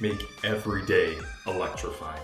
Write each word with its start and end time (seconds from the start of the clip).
make 0.00 0.26
every 0.42 0.84
day 0.86 1.16
electrifying. 1.46 2.20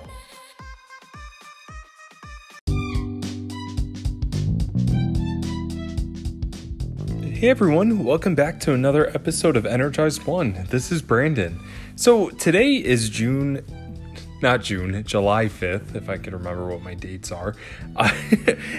Hey 7.23 7.49
everyone, 7.49 8.05
welcome 8.05 8.35
back 8.35 8.61
to 8.61 8.75
another 8.75 9.09
episode 9.11 9.57
of 9.57 9.65
Energized 9.65 10.25
One. 10.27 10.67
This 10.71 10.91
is 10.91 11.01
Brandon. 11.01 11.61
So 11.95 12.31
today 12.31 12.75
is 12.75 13.09
June 13.09 13.65
not 14.43 14.63
June, 14.63 15.03
July 15.05 15.47
5th, 15.47 15.95
if 15.95 16.09
I 16.09 16.17
can 16.17 16.35
remember 16.35 16.67
what 16.69 16.83
my 16.83 16.95
dates 16.95 17.33
are. 17.33 17.55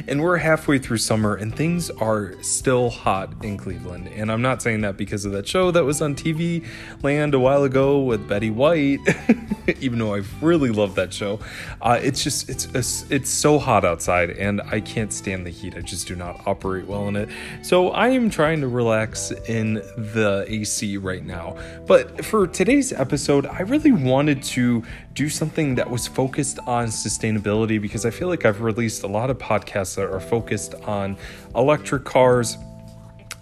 And 0.08 0.22
we're 0.22 0.38
halfway 0.38 0.80
through 0.80 0.98
summer, 0.98 1.36
and 1.36 1.56
things 1.56 1.90
are 1.90 2.34
still 2.42 2.90
hot 2.90 3.34
in 3.44 3.58
Cleveland. 3.58 4.10
And 4.10 4.32
I'm 4.32 4.42
not 4.42 4.62
saying 4.62 4.82
that 4.82 4.98
because 4.98 5.26
of 5.26 5.32
that 5.34 5.48
show 5.48 5.72
that 5.72 5.84
was 5.84 6.02
on 6.02 6.16
TV 6.16 6.66
Land 7.04 7.34
a 7.34 7.40
while 7.40 7.64
ago 7.64 8.02
with 8.02 8.28
Betty 8.28 8.50
White, 8.50 9.00
even 9.80 10.00
though 10.00 10.16
I 10.16 10.24
really 10.42 10.72
love 10.72 10.96
that 10.96 11.14
show. 11.14 11.40
Uh, 11.82 12.00
it's 12.02 12.24
just, 12.24 12.50
it's, 12.50 13.10
it's 13.10 13.30
so 13.30 13.60
hot 13.60 13.86
outside, 13.86 14.32
and 14.32 14.62
I 14.62 14.80
can't 14.80 15.14
stand 15.14 15.46
the 15.46 15.50
heat. 15.52 15.76
I 15.76 15.82
just 15.82 16.08
do 16.08 16.16
not 16.16 16.46
operate 16.48 16.88
well 16.88 17.08
in 17.08 17.16
it. 17.16 17.30
So 17.62 17.90
I 17.90 18.10
am 18.10 18.30
trying 18.30 18.62
to 18.62 18.68
relax 18.68 19.32
in 19.32 19.76
the 19.76 20.46
AC 20.48 20.98
right 20.98 21.26
now. 21.26 21.58
But 21.86 22.26
for 22.26 22.48
today's 22.48 22.92
episode, 22.92 23.46
I 23.46 23.62
really 23.62 23.92
wanted 23.92 24.44
to 24.44 24.84
do 25.14 25.30
something 25.30 25.76
that 25.76 25.90
was 25.90 26.08
focused 26.08 26.60
on 26.60 26.88
sustainability 26.88 27.82
because 27.82 28.06
I 28.06 28.12
feel 28.12 28.28
like 28.28 28.46
I've 28.46 28.62
released 28.62 29.04
a 29.04 29.08
lot 29.08 29.30
of 29.30 29.38
podcasts 29.38 29.96
that 29.96 30.10
are 30.10 30.20
focused 30.20 30.74
on 30.86 31.18
electric 31.56 32.06
cars, 32.06 32.58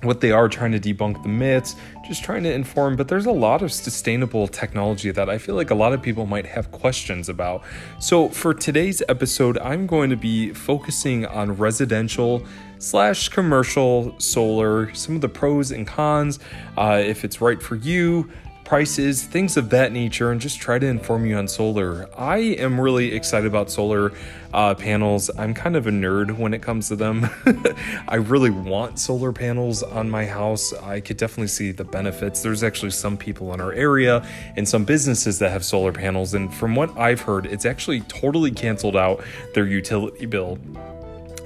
what 0.02 0.22
they 0.22 0.32
are, 0.32 0.48
trying 0.48 0.72
to 0.72 0.80
debunk 0.80 1.22
the 1.22 1.30
myths, 1.30 1.76
just 2.08 2.24
trying 2.24 2.42
to 2.44 2.52
inform. 2.52 2.96
But 2.96 3.08
there's 3.08 3.28
a 3.28 3.32
lot 3.32 3.62
of 3.62 3.72
sustainable 3.72 4.48
technology 4.48 5.12
that 5.12 5.30
I 5.30 5.38
feel 5.38 5.56
like 5.56 5.70
a 5.70 5.76
lot 5.76 5.94
of 5.94 6.02
people 6.02 6.26
might 6.26 6.46
have 6.46 6.72
questions 6.72 7.30
about. 7.30 7.64
So 8.00 8.30
for 8.30 8.54
today's 8.54 9.04
episode, 9.08 9.58
I'm 9.60 9.86
going 9.86 10.10
to 10.10 10.18
be 10.18 10.54
focusing 10.54 11.26
on 11.26 11.56
residential 11.56 12.44
slash 12.80 13.30
commercial 13.30 14.16
solar, 14.20 14.94
some 14.96 15.16
of 15.16 15.22
the 15.22 15.30
pros 15.30 15.72
and 15.72 15.86
cons, 15.86 16.40
uh, 16.78 17.02
if 17.06 17.24
it's 17.24 17.42
right 17.42 17.62
for 17.62 17.76
you 17.76 18.30
prices, 18.70 19.24
things 19.24 19.58
of 19.58 19.72
that 19.72 19.92
nature, 19.92 20.32
and 20.32 20.40
just 20.40 20.60
try 20.60 20.78
to 20.78 20.86
inform 20.86 21.26
you 21.26 21.36
on 21.36 21.48
solar. 21.48 22.08
I 22.16 22.38
am 22.38 22.80
really 22.80 23.16
excited 23.16 23.48
about 23.48 23.72
solar 23.72 24.14
uh, 24.54 24.76
panels. 24.76 25.32
I'm 25.40 25.56
kind 25.56 25.76
of 25.76 25.88
a 25.88 25.90
nerd 25.90 26.38
when 26.38 26.54
it 26.54 26.62
comes 26.62 26.88
to 26.90 26.96
them. 26.96 27.28
I 28.08 28.18
really 28.18 28.52
want 28.52 29.00
solar 29.00 29.34
panels 29.34 29.82
on 29.82 30.08
my 30.08 30.24
house. 30.24 30.72
I 30.72 31.00
could 31.00 31.18
definitely 31.18 31.48
see 31.48 31.72
the 31.72 31.84
benefits. 31.84 32.44
There's 32.44 32.62
actually 32.62 32.92
some 32.92 33.18
people 33.18 33.56
in 33.56 33.60
our 33.60 33.74
area 33.74 34.24
and 34.56 34.70
some 34.70 34.86
businesses 34.86 35.40
that 35.40 35.52
have 35.52 35.66
solar 35.66 35.92
panels, 35.92 36.36
and 36.36 36.54
from 36.54 36.76
what 36.76 36.96
I've 36.96 37.22
heard, 37.22 37.48
it's 37.48 37.66
actually 37.66 38.02
totally 38.02 38.52
canceled 38.52 38.96
out 38.96 39.24
their 39.56 39.66
utility 39.66 40.28
bill 40.28 40.60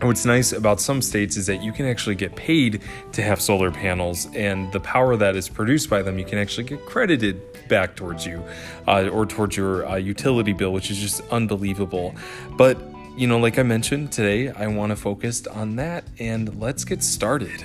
what's 0.04 0.26
nice 0.26 0.52
about 0.52 0.82
some 0.82 1.02
states 1.02 1.38
is 1.38 1.46
that 1.48 1.62
you 1.64 1.72
can 1.72 1.86
actually 1.86 2.16
get 2.16 2.36
paid 2.36 2.82
to 3.12 3.22
have 3.22 3.42
solar 3.42 3.72
panels 3.72 4.28
and 4.36 4.72
the 4.72 4.80
power 4.80 5.16
that 5.16 5.36
is 5.36 5.48
produced 5.48 5.90
by 5.90 6.02
them 6.02 6.20
you 6.20 6.26
can 6.26 6.38
actually 6.38 6.64
get 6.64 6.86
credited 6.86 7.42
back 7.70 7.96
towards 7.96 8.26
you 8.26 8.44
uh, 8.88 9.08
or 9.10 9.26
towards 9.26 9.56
your 9.56 9.88
uh, 9.88 9.96
utility 9.96 10.54
bill 10.54 10.74
which 10.74 10.92
is 10.92 10.98
just 10.98 11.22
unbelievable. 11.32 12.14
But 12.58 12.78
you 13.16 13.28
know 13.28 13.38
like 13.38 13.60
i 13.60 13.64
mentioned 13.64 14.12
today 14.12 14.50
i 14.50 14.66
want 14.66 14.90
to 14.90 14.96
focus 14.96 15.46
on 15.46 15.76
that 15.76 16.04
and 16.18 16.60
let's 16.60 16.84
get 16.84 17.04
started 17.04 17.64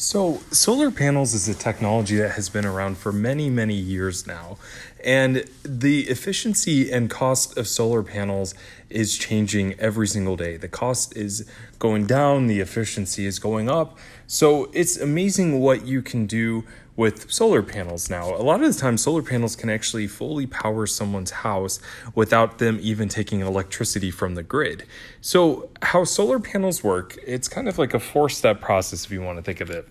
So, 0.00 0.40
solar 0.50 0.90
panels 0.90 1.34
is 1.34 1.46
a 1.46 1.54
technology 1.54 2.16
that 2.16 2.30
has 2.30 2.48
been 2.48 2.64
around 2.64 2.96
for 2.96 3.12
many, 3.12 3.50
many 3.50 3.74
years 3.74 4.26
now. 4.26 4.56
And 5.04 5.44
the 5.62 6.08
efficiency 6.08 6.90
and 6.90 7.10
cost 7.10 7.58
of 7.58 7.68
solar 7.68 8.02
panels 8.02 8.54
is 8.88 9.18
changing 9.18 9.78
every 9.78 10.06
single 10.06 10.36
day. 10.36 10.56
The 10.56 10.68
cost 10.68 11.14
is 11.18 11.46
going 11.78 12.06
down, 12.06 12.46
the 12.46 12.60
efficiency 12.60 13.26
is 13.26 13.38
going 13.38 13.68
up. 13.68 13.98
So, 14.26 14.70
it's 14.72 14.96
amazing 14.96 15.60
what 15.60 15.84
you 15.84 16.00
can 16.00 16.24
do 16.24 16.64
with 16.96 17.30
solar 17.32 17.62
panels 17.62 18.10
now. 18.10 18.34
A 18.34 18.42
lot 18.42 18.62
of 18.62 18.74
the 18.74 18.78
time, 18.78 18.98
solar 18.98 19.22
panels 19.22 19.56
can 19.56 19.70
actually 19.70 20.06
fully 20.06 20.46
power 20.46 20.86
someone's 20.86 21.30
house 21.30 21.80
without 22.14 22.58
them 22.58 22.78
even 22.82 23.08
taking 23.08 23.40
electricity 23.40 24.10
from 24.10 24.34
the 24.34 24.42
grid. 24.42 24.84
So, 25.20 25.70
how 25.82 26.04
solar 26.04 26.38
panels 26.38 26.84
work, 26.84 27.18
it's 27.26 27.48
kind 27.48 27.68
of 27.68 27.78
like 27.78 27.94
a 27.94 28.00
four 28.00 28.28
step 28.28 28.60
process 28.60 29.04
if 29.04 29.10
you 29.10 29.22
want 29.22 29.38
to 29.38 29.42
think 29.42 29.60
of 29.60 29.70
it. 29.70 29.88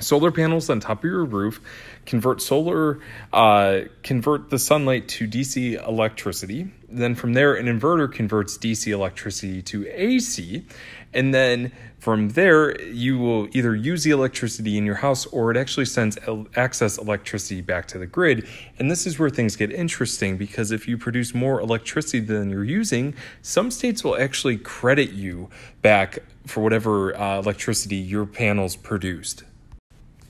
Solar 0.00 0.30
panels 0.32 0.70
on 0.70 0.80
top 0.80 0.98
of 0.98 1.04
your 1.04 1.24
roof 1.24 1.60
convert 2.06 2.40
solar, 2.40 3.00
uh, 3.32 3.80
convert 4.02 4.48
the 4.48 4.58
sunlight 4.58 5.08
to 5.08 5.28
DC 5.28 5.86
electricity. 5.86 6.70
Then 6.88 7.14
from 7.14 7.34
there, 7.34 7.54
an 7.54 7.66
inverter 7.66 8.12
converts 8.12 8.56
DC 8.56 8.90
electricity 8.90 9.62
to 9.62 9.86
AC. 9.86 10.64
And 11.12 11.34
then 11.34 11.72
from 11.98 12.30
there, 12.30 12.80
you 12.80 13.18
will 13.18 13.48
either 13.54 13.76
use 13.76 14.02
the 14.02 14.10
electricity 14.10 14.78
in 14.78 14.86
your 14.86 14.94
house 14.96 15.26
or 15.26 15.50
it 15.50 15.56
actually 15.58 15.84
sends 15.84 16.18
excess 16.56 16.96
electricity 16.96 17.60
back 17.60 17.86
to 17.88 17.98
the 17.98 18.06
grid. 18.06 18.48
And 18.78 18.90
this 18.90 19.06
is 19.06 19.18
where 19.18 19.28
things 19.28 19.54
get 19.54 19.70
interesting 19.70 20.38
because 20.38 20.72
if 20.72 20.88
you 20.88 20.96
produce 20.96 21.34
more 21.34 21.60
electricity 21.60 22.20
than 22.20 22.48
you're 22.48 22.64
using, 22.64 23.14
some 23.42 23.70
states 23.70 24.02
will 24.02 24.18
actually 24.18 24.56
credit 24.56 25.10
you 25.10 25.50
back 25.82 26.20
for 26.46 26.62
whatever 26.62 27.14
uh, 27.16 27.38
electricity 27.38 27.96
your 27.96 28.24
panels 28.24 28.76
produced. 28.76 29.44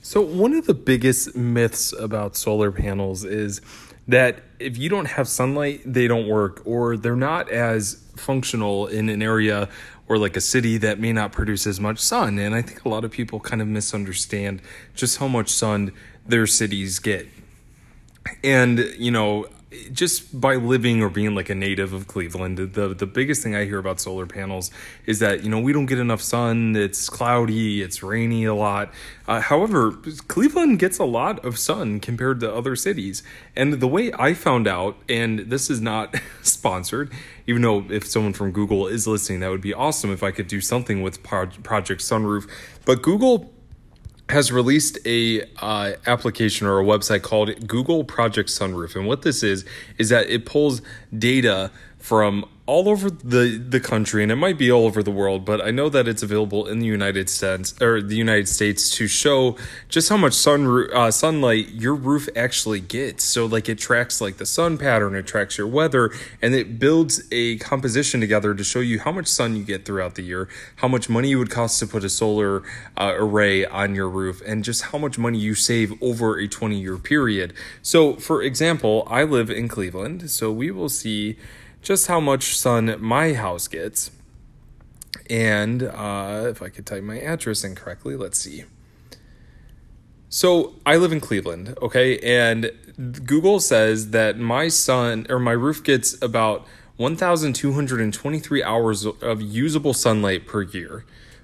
So, 0.03 0.21
one 0.21 0.53
of 0.53 0.65
the 0.65 0.73
biggest 0.73 1.35
myths 1.35 1.93
about 1.93 2.35
solar 2.35 2.71
panels 2.71 3.23
is 3.23 3.61
that 4.07 4.39
if 4.57 4.75
you 4.75 4.89
don't 4.89 5.05
have 5.05 5.27
sunlight, 5.27 5.81
they 5.85 6.07
don't 6.07 6.27
work, 6.27 6.63
or 6.65 6.97
they're 6.97 7.15
not 7.15 7.51
as 7.51 8.03
functional 8.15 8.87
in 8.87 9.09
an 9.09 9.21
area 9.21 9.69
or 10.07 10.17
like 10.17 10.35
a 10.35 10.41
city 10.41 10.77
that 10.77 10.99
may 10.99 11.13
not 11.13 11.31
produce 11.31 11.67
as 11.67 11.79
much 11.79 11.99
sun. 11.99 12.39
And 12.39 12.55
I 12.55 12.63
think 12.63 12.83
a 12.83 12.89
lot 12.89 13.05
of 13.05 13.11
people 13.11 13.39
kind 13.39 13.61
of 13.61 13.67
misunderstand 13.67 14.61
just 14.95 15.19
how 15.19 15.27
much 15.27 15.49
sun 15.49 15.93
their 16.25 16.47
cities 16.47 16.97
get. 16.97 17.27
And, 18.43 18.79
you 18.97 19.11
know, 19.11 19.45
just 19.91 20.39
by 20.39 20.55
living 20.55 21.01
or 21.01 21.09
being 21.09 21.33
like 21.33 21.49
a 21.49 21.55
native 21.55 21.93
of 21.93 22.07
Cleveland, 22.07 22.57
the 22.57 22.93
the 22.93 23.05
biggest 23.05 23.41
thing 23.41 23.55
I 23.55 23.65
hear 23.65 23.77
about 23.79 24.01
solar 24.01 24.25
panels 24.25 24.69
is 25.05 25.19
that 25.19 25.43
you 25.43 25.49
know 25.49 25.59
we 25.59 25.71
don't 25.71 25.85
get 25.85 25.99
enough 25.99 26.21
sun. 26.21 26.75
It's 26.75 27.09
cloudy, 27.09 27.81
it's 27.81 28.03
rainy 28.03 28.45
a 28.45 28.53
lot. 28.53 28.91
Uh, 29.27 29.39
however, 29.39 29.91
Cleveland 30.27 30.79
gets 30.79 30.97
a 30.97 31.05
lot 31.05 31.43
of 31.45 31.57
sun 31.57 32.01
compared 32.01 32.41
to 32.41 32.53
other 32.53 32.75
cities. 32.75 33.23
And 33.55 33.73
the 33.73 33.87
way 33.87 34.11
I 34.13 34.33
found 34.33 34.67
out, 34.67 34.97
and 35.07 35.39
this 35.39 35.69
is 35.69 35.79
not 35.79 36.15
sponsored, 36.41 37.11
even 37.47 37.61
though 37.61 37.85
if 37.89 38.05
someone 38.05 38.33
from 38.33 38.51
Google 38.51 38.87
is 38.87 39.07
listening, 39.07 39.39
that 39.39 39.49
would 39.49 39.61
be 39.61 39.73
awesome 39.73 40.11
if 40.11 40.21
I 40.21 40.31
could 40.31 40.47
do 40.47 40.59
something 40.59 41.01
with 41.01 41.23
Project 41.23 42.01
Sunroof. 42.01 42.49
But 42.83 43.01
Google 43.01 43.53
has 44.31 44.51
released 44.51 44.97
a 45.05 45.43
uh, 45.57 45.93
application 46.07 46.65
or 46.65 46.79
a 46.79 46.83
website 46.83 47.21
called 47.21 47.67
Google 47.67 48.03
Project 48.03 48.49
Sunroof, 48.49 48.95
and 48.95 49.05
what 49.05 49.21
this 49.21 49.43
is 49.43 49.65
is 49.97 50.09
that 50.09 50.29
it 50.29 50.45
pulls 50.45 50.81
data 51.17 51.69
from 51.99 52.45
all 52.71 52.87
over 52.87 53.09
the, 53.09 53.57
the 53.57 53.81
country, 53.81 54.23
and 54.23 54.31
it 54.31 54.37
might 54.37 54.57
be 54.57 54.71
all 54.71 54.85
over 54.85 55.03
the 55.03 55.11
world, 55.11 55.43
but 55.43 55.59
I 55.59 55.71
know 55.71 55.89
that 55.89 56.07
it's 56.07 56.23
available 56.23 56.65
in 56.67 56.79
the 56.79 56.85
United 56.85 57.29
States 57.29 57.75
or 57.81 58.01
the 58.01 58.15
United 58.15 58.47
States 58.47 58.89
to 58.91 59.09
show 59.09 59.57
just 59.89 60.07
how 60.07 60.15
much 60.15 60.31
sun 60.33 60.87
uh, 60.93 61.11
sunlight 61.11 61.67
your 61.71 61.93
roof 61.93 62.29
actually 62.33 62.79
gets. 62.79 63.25
So, 63.25 63.45
like, 63.45 63.67
it 63.67 63.77
tracks 63.77 64.21
like 64.21 64.37
the 64.37 64.45
sun 64.45 64.77
pattern, 64.77 65.15
it 65.15 65.27
tracks 65.27 65.57
your 65.57 65.67
weather, 65.67 66.11
and 66.41 66.55
it 66.55 66.79
builds 66.79 67.21
a 67.29 67.57
composition 67.57 68.21
together 68.21 68.53
to 68.53 68.63
show 68.63 68.79
you 68.79 69.01
how 69.01 69.11
much 69.11 69.27
sun 69.27 69.57
you 69.57 69.65
get 69.65 69.83
throughout 69.83 70.15
the 70.15 70.21
year, 70.21 70.47
how 70.77 70.87
much 70.87 71.09
money 71.09 71.31
it 71.31 71.35
would 71.35 71.49
cost 71.49 71.77
to 71.79 71.87
put 71.87 72.05
a 72.05 72.09
solar 72.09 72.63
uh, 72.95 73.13
array 73.17 73.65
on 73.65 73.95
your 73.95 74.07
roof, 74.07 74.41
and 74.47 74.63
just 74.63 74.83
how 74.83 74.97
much 74.97 75.17
money 75.17 75.37
you 75.37 75.55
save 75.55 76.01
over 76.01 76.39
a 76.39 76.47
20 76.47 76.79
year 76.79 76.97
period. 76.97 77.53
So, 77.81 78.13
for 78.13 78.41
example, 78.41 79.05
I 79.07 79.25
live 79.25 79.49
in 79.49 79.67
Cleveland, 79.67 80.31
so 80.31 80.53
we 80.53 80.71
will 80.71 80.87
see 80.87 81.35
just 81.81 82.07
how 82.07 82.19
much 82.19 82.57
sun 82.57 82.95
my 82.99 83.33
house 83.33 83.67
gets. 83.67 84.11
And 85.29 85.83
uh, 85.83 86.45
if 86.47 86.61
I 86.61 86.69
could 86.69 86.85
type 86.85 87.03
my 87.03 87.19
address 87.19 87.63
incorrectly, 87.63 88.15
let's 88.15 88.37
see. 88.37 88.65
So 90.29 90.75
I 90.85 90.95
live 90.95 91.11
in 91.11 91.19
Cleveland, 91.19 91.77
okay, 91.81 92.17
and 92.19 92.71
Google 93.25 93.59
says 93.59 94.11
that 94.11 94.37
my 94.37 94.69
sun 94.69 95.27
or 95.29 95.39
my 95.39 95.51
roof 95.51 95.83
gets 95.83 96.21
about 96.21 96.65
1,223 96.95 98.63
hours 98.63 99.05
of 99.05 99.41
usable 99.41 99.93
sunlight 99.93 100.47
per 100.47 100.61
year. 100.61 101.03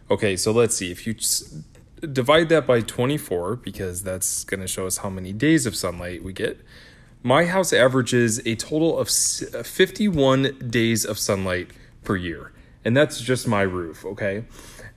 Okay, 0.09 0.37
so 0.37 0.53
let's 0.53 0.75
see 0.75 0.89
if 0.89 1.05
you 1.05 1.15
divide 2.13 2.47
that 2.49 2.65
by 2.65 2.79
24 2.79 3.57
because 3.57 4.03
that's 4.03 4.43
going 4.45 4.61
to 4.61 4.67
show 4.67 4.85
us 4.85 4.97
how 4.97 5.09
many 5.09 5.33
days 5.33 5.65
of 5.65 5.75
sunlight 5.75 6.23
we 6.23 6.31
get. 6.31 6.61
My 7.27 7.44
house 7.44 7.74
averages 7.74 8.39
a 8.45 8.56
total 8.56 8.97
of 8.97 9.09
51 9.09 10.69
days 10.69 11.03
of 11.03 11.19
sunlight 11.19 11.71
per 12.06 12.15
year. 12.15 12.53
And 12.85 12.95
that's 12.95 13.19
just 13.19 13.50
my 13.50 13.63
roof, 13.63 14.06
okay? 14.06 14.45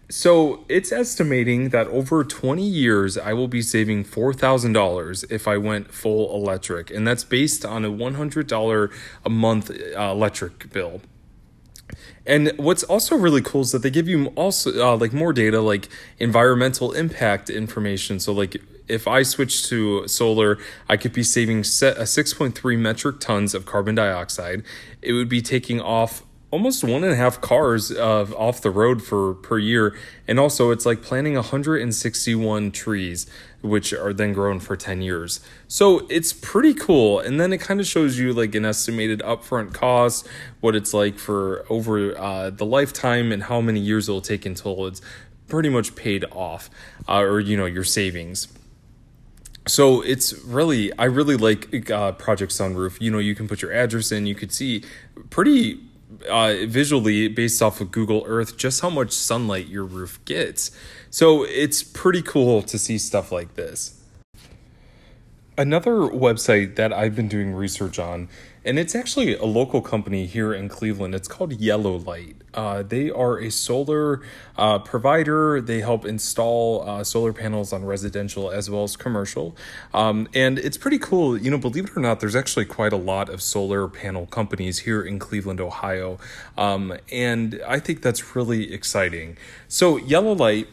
So 0.09 0.65
it's 0.69 0.93
estimating 0.93 1.71
that 1.71 1.89
over 1.89 2.23
20 2.23 2.63
years, 2.63 3.19
I 3.19 3.33
will 3.33 3.49
be 3.49 3.63
saving 3.63 4.05
$4,000 4.05 5.25
if 5.29 5.49
I 5.49 5.57
went 5.57 5.93
full 5.93 6.33
electric. 6.33 6.93
And 6.93 7.05
that's 7.05 7.25
based 7.25 7.65
on 7.65 7.85
a 7.85 7.91
$100 7.91 8.93
a 9.25 9.29
month 9.29 9.71
uh, 9.73 10.01
electric 10.01 10.73
bill. 10.73 11.01
And 12.25 12.53
what's 12.59 12.85
also 12.85 13.17
really 13.17 13.43
cool 13.43 13.63
is 13.63 13.73
that 13.73 13.83
they 13.83 13.91
give 13.91 14.07
you 14.07 14.27
also 14.37 14.71
uh, 14.81 14.97
like 14.97 15.13
more 15.13 15.33
data, 15.33 15.61
like 15.61 15.89
environmental 16.21 16.93
impact 16.93 17.51
information. 17.51 18.21
So 18.21 18.33
like 18.33 18.63
if 18.91 19.09
I 19.09 19.23
switch 19.23 19.69
to 19.69 20.07
solar, 20.09 20.59
I 20.89 20.97
could 20.97 21.13
be 21.13 21.23
saving 21.23 21.63
6.3 21.63 22.79
metric 22.79 23.21
tons 23.21 23.55
of 23.55 23.65
carbon 23.65 23.95
dioxide. 23.95 24.63
It 25.01 25.13
would 25.13 25.29
be 25.29 25.41
taking 25.41 25.81
off 25.81 26.23
almost 26.51 26.83
one 26.83 27.05
and 27.05 27.13
a 27.13 27.17
half 27.17 27.41
cars 27.41 27.93
uh, 27.93 28.25
off 28.37 28.61
the 28.61 28.71
road 28.71 29.03
for 29.03 29.35
per 29.35 29.59
year. 29.59 29.97
And 30.27 30.41
also 30.41 30.71
it's 30.71 30.85
like 30.85 31.03
planting 31.03 31.35
161 31.35 32.73
trees 32.73 33.27
which 33.63 33.93
are 33.93 34.13
then 34.13 34.33
grown 34.33 34.59
for 34.59 34.75
10 34.75 35.03
years. 35.03 35.41
So 35.69 36.07
it's 36.09 36.33
pretty 36.33 36.73
cool. 36.75 37.21
And 37.21 37.39
then 37.39 37.53
it 37.53 37.59
kind 37.59 37.79
of 37.79 37.87
shows 37.87 38.19
you 38.19 38.33
like 38.33 38.55
an 38.55 38.65
estimated 38.65 39.21
upfront 39.21 39.75
cost 39.75 40.27
what 40.61 40.75
it's 40.75 40.95
like 40.95 41.19
for 41.19 41.65
over 41.69 42.19
uh, 42.19 42.51
the 42.51 42.65
lifetime 42.67 43.33
and 43.33 43.45
how 43.45 43.61
many 43.61 43.81
years 43.81 44.09
it'll 44.09 44.21
take 44.21 44.47
until 44.47 44.87
it's 44.87 45.03
pretty 45.47 45.69
much 45.69 45.95
paid 45.95 46.25
off 46.33 46.71
uh, 47.09 47.19
or 47.19 47.41
you 47.41 47.57
know 47.57 47.67
your 47.67 47.85
savings 47.85 48.49
so 49.67 50.01
it's 50.03 50.33
really 50.45 50.93
i 50.99 51.05
really 51.05 51.37
like 51.37 51.91
uh, 51.91 52.13
project 52.13 52.53
sunroof 52.53 53.01
you 53.01 53.11
know 53.11 53.19
you 53.19 53.35
can 53.35 53.47
put 53.47 53.61
your 53.63 53.73
address 53.73 54.11
in 54.11 54.27
you 54.27 54.35
could 54.35 54.53
see 54.53 54.83
pretty 55.29 55.81
uh, 56.29 56.55
visually 56.67 57.29
based 57.29 57.63
off 57.63 57.81
of 57.81 57.91
Google 57.91 58.25
Earth 58.27 58.57
just 58.57 58.81
how 58.81 58.91
much 58.91 59.13
sunlight 59.13 59.69
your 59.69 59.85
roof 59.85 60.23
gets. 60.25 60.71
So 61.11 61.45
it's 61.45 61.83
pretty 61.83 62.23
cool 62.23 62.63
to 62.63 62.79
see 62.79 62.99
stuff 62.99 63.33
like 63.33 63.55
this. 63.55 64.01
Another 65.57 65.93
website 65.93 66.77
that 66.77 66.93
I've 66.93 67.15
been 67.15 67.29
doing 67.29 67.53
research 67.53 67.99
on 67.99 68.29
and 68.65 68.79
it's 68.79 68.95
actually 68.95 69.37
a 69.37 69.45
local 69.45 69.81
company 69.81 70.27
here 70.27 70.53
in 70.53 70.69
Cleveland. 70.69 71.15
It's 71.15 71.29
called 71.29 71.53
YellowLite. 71.53 72.35
Uh, 72.53 72.83
they 72.83 73.11
are 73.11 73.39
a 73.39 73.51
solar 73.51 74.21
uh, 74.59 74.79
provider. 74.81 75.61
They 75.61 75.81
help 75.81 76.05
install 76.05 76.89
uh, 76.89 77.05
solar 77.05 77.33
panels 77.33 77.73
on 77.73 77.85
residential 77.85 78.51
as 78.51 78.69
well 78.69 78.83
as 78.83 78.97
commercial. 78.97 79.57
Um, 79.95 80.29
and 80.35 80.59
it's 80.59 80.77
pretty 80.77 80.99
cool. 80.99 81.39
You 81.39 81.51
know, 81.51 81.59
believe 81.59 81.87
it 81.87 81.97
or 81.97 82.01
not, 82.01 82.21
there's 82.21 82.37
actually 82.37 82.67
quite 82.67 82.93
a 82.93 82.99
lot 82.99 83.29
of 83.29 83.41
solar 83.41 83.89
panel 83.89 84.27
companies 84.27 84.81
here 84.81 85.03
in 85.03 85.19
Cleveland, 85.19 85.61
Ohio. 85.61 86.19
Um, 86.59 86.95
and 87.11 87.61
I 87.67 87.79
think 87.79 88.03
that's 88.03 88.37
really 88.37 88.73
exciting. 88.73 89.39
So, 89.69 89.99
YellowLite 89.99 90.67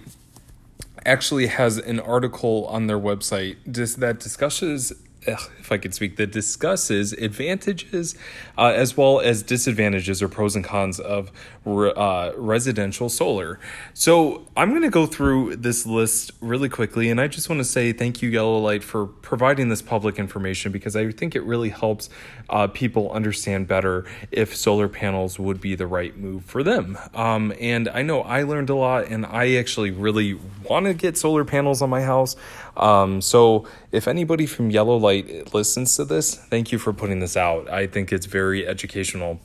actually 1.05 1.47
has 1.47 1.77
an 1.77 1.99
article 2.01 2.65
on 2.67 2.87
their 2.87 2.99
website 2.99 3.55
that 3.65 4.19
discusses 4.19 4.91
if 5.27 5.71
I 5.71 5.77
could 5.77 5.93
speak, 5.93 6.17
that 6.17 6.31
discusses 6.31 7.13
advantages 7.13 8.15
uh, 8.57 8.73
as 8.75 8.95
well 8.95 9.19
as 9.19 9.43
disadvantages 9.43 10.21
or 10.21 10.27
pros 10.27 10.55
and 10.55 10.63
cons 10.63 10.99
of 10.99 11.31
re- 11.65 11.93
uh, 11.95 12.31
residential 12.35 13.09
solar. 13.09 13.59
So 13.93 14.47
I'm 14.55 14.69
going 14.69 14.83
to 14.83 14.89
go 14.89 15.05
through 15.05 15.57
this 15.57 15.85
list 15.85 16.31
really 16.41 16.69
quickly, 16.69 17.09
and 17.09 17.19
I 17.19 17.27
just 17.27 17.49
want 17.49 17.59
to 17.59 17.65
say 17.65 17.91
thank 17.93 18.21
you, 18.21 18.31
YellowLite, 18.31 18.83
for 18.83 19.07
providing 19.07 19.69
this 19.69 19.81
public 19.81 20.19
information 20.19 20.71
because 20.71 20.95
I 20.95 21.11
think 21.11 21.35
it 21.35 21.43
really 21.43 21.69
helps 21.69 22.09
uh, 22.49 22.67
people 22.67 23.11
understand 23.11 23.67
better 23.67 24.05
if 24.31 24.55
solar 24.55 24.87
panels 24.87 25.37
would 25.37 25.59
be 25.59 25.75
the 25.75 25.87
right 25.87 26.17
move 26.17 26.45
for 26.45 26.63
them. 26.63 26.97
Um, 27.13 27.53
and 27.59 27.89
I 27.89 28.01
know 28.01 28.21
I 28.21 28.43
learned 28.43 28.69
a 28.69 28.75
lot, 28.75 29.07
and 29.07 29.25
I 29.25 29.55
actually 29.55 29.91
really 29.91 30.39
want 30.63 30.85
to 30.85 30.93
get 30.93 31.17
solar 31.17 31.45
panels 31.45 31.81
on 31.81 31.89
my 31.89 32.01
house. 32.01 32.35
Um, 32.75 33.21
so 33.21 33.67
if 33.91 34.07
anybody 34.07 34.45
from 34.45 34.71
YellowLite 34.71 35.53
listens 35.53 35.95
to 35.95 36.05
this, 36.05 36.35
thank 36.35 36.71
you 36.71 36.77
for 36.77 36.93
putting 36.93 37.19
this 37.19 37.37
out. 37.37 37.69
I 37.69 37.87
think 37.87 38.11
it's 38.11 38.25
very 38.25 38.67
educational. 38.67 39.39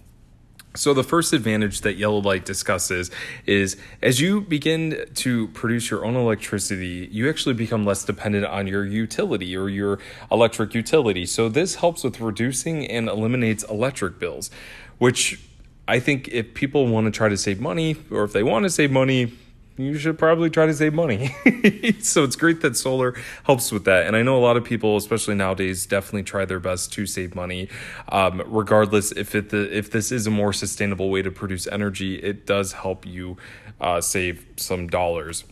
So, 0.75 0.95
the 0.95 1.05
first 1.05 1.35
advantage 1.35 1.83
that 1.83 1.99
YellowLite 1.99 2.45
discusses 2.45 3.11
is 3.45 3.77
as 4.01 4.23
you 4.23 4.41
begin 4.41 5.05
to 5.17 5.49
produce 5.49 5.91
your 5.91 6.03
own 6.05 6.17
electricity, 6.17 7.09
you 7.13 7.29
actually 7.29 7.55
become 7.55 7.85
less 7.85 8.05
dependent 8.05 8.47
on 8.47 8.67
your 8.67 8.87
utility 8.87 9.55
or 9.55 9.69
your 9.69 9.99
electric 10.31 10.75
utility. 10.75 11.27
So, 11.27 11.51
this 11.51 11.75
helps 11.77 12.05
with 12.05 12.21
reducing 12.21 12.87
and 12.87 13.09
eliminates 13.09 13.65
electric 13.65 14.19
bills, 14.19 14.51
which 14.97 15.39
I 15.87 16.01
think 16.01 16.29
if 16.29 16.55
people 16.55 16.87
want 16.87 17.05
to 17.05 17.11
try 17.11 17.29
to 17.29 17.37
save 17.37 17.61
money 17.61 17.97
or 18.11 18.25
if 18.25 18.33
they 18.33 18.43
want 18.43 18.63
to 18.63 18.71
save 18.71 18.91
money, 18.91 19.35
you 19.83 19.99
should 19.99 20.19
probably 20.19 20.51
try 20.51 20.67
to 20.67 20.75
save 20.75 20.95
money. 20.95 21.29
so 22.01 22.25
it's 22.25 22.37
great 22.37 22.61
that 22.63 22.77
solar 22.77 23.15
helps 23.45 23.73
with 23.73 23.85
that. 23.85 24.07
And 24.07 24.17
I 24.17 24.23
know 24.23 24.37
a 24.37 24.45
lot 24.45 24.57
of 24.57 24.65
people, 24.65 24.97
especially 24.97 25.35
nowadays, 25.35 25.87
definitely 25.87 26.25
try 26.25 26.45
their 26.45 26.61
best 26.61 26.93
to 26.95 27.07
save 27.07 27.35
money. 27.35 27.69
Um, 28.09 28.43
regardless 28.47 29.13
if 29.13 29.35
it 29.35 29.51
the, 29.51 29.77
if 29.77 29.91
this 29.91 30.13
is 30.13 30.27
a 30.27 30.31
more 30.31 30.53
sustainable 30.53 31.11
way 31.11 31.23
to 31.23 31.31
produce 31.31 31.67
energy, 31.67 32.17
it 32.17 32.47
does 32.47 32.73
help 32.73 33.07
you 33.07 33.37
uh, 33.81 34.01
save 34.01 34.47
some 34.57 34.87
dollars. 34.87 35.45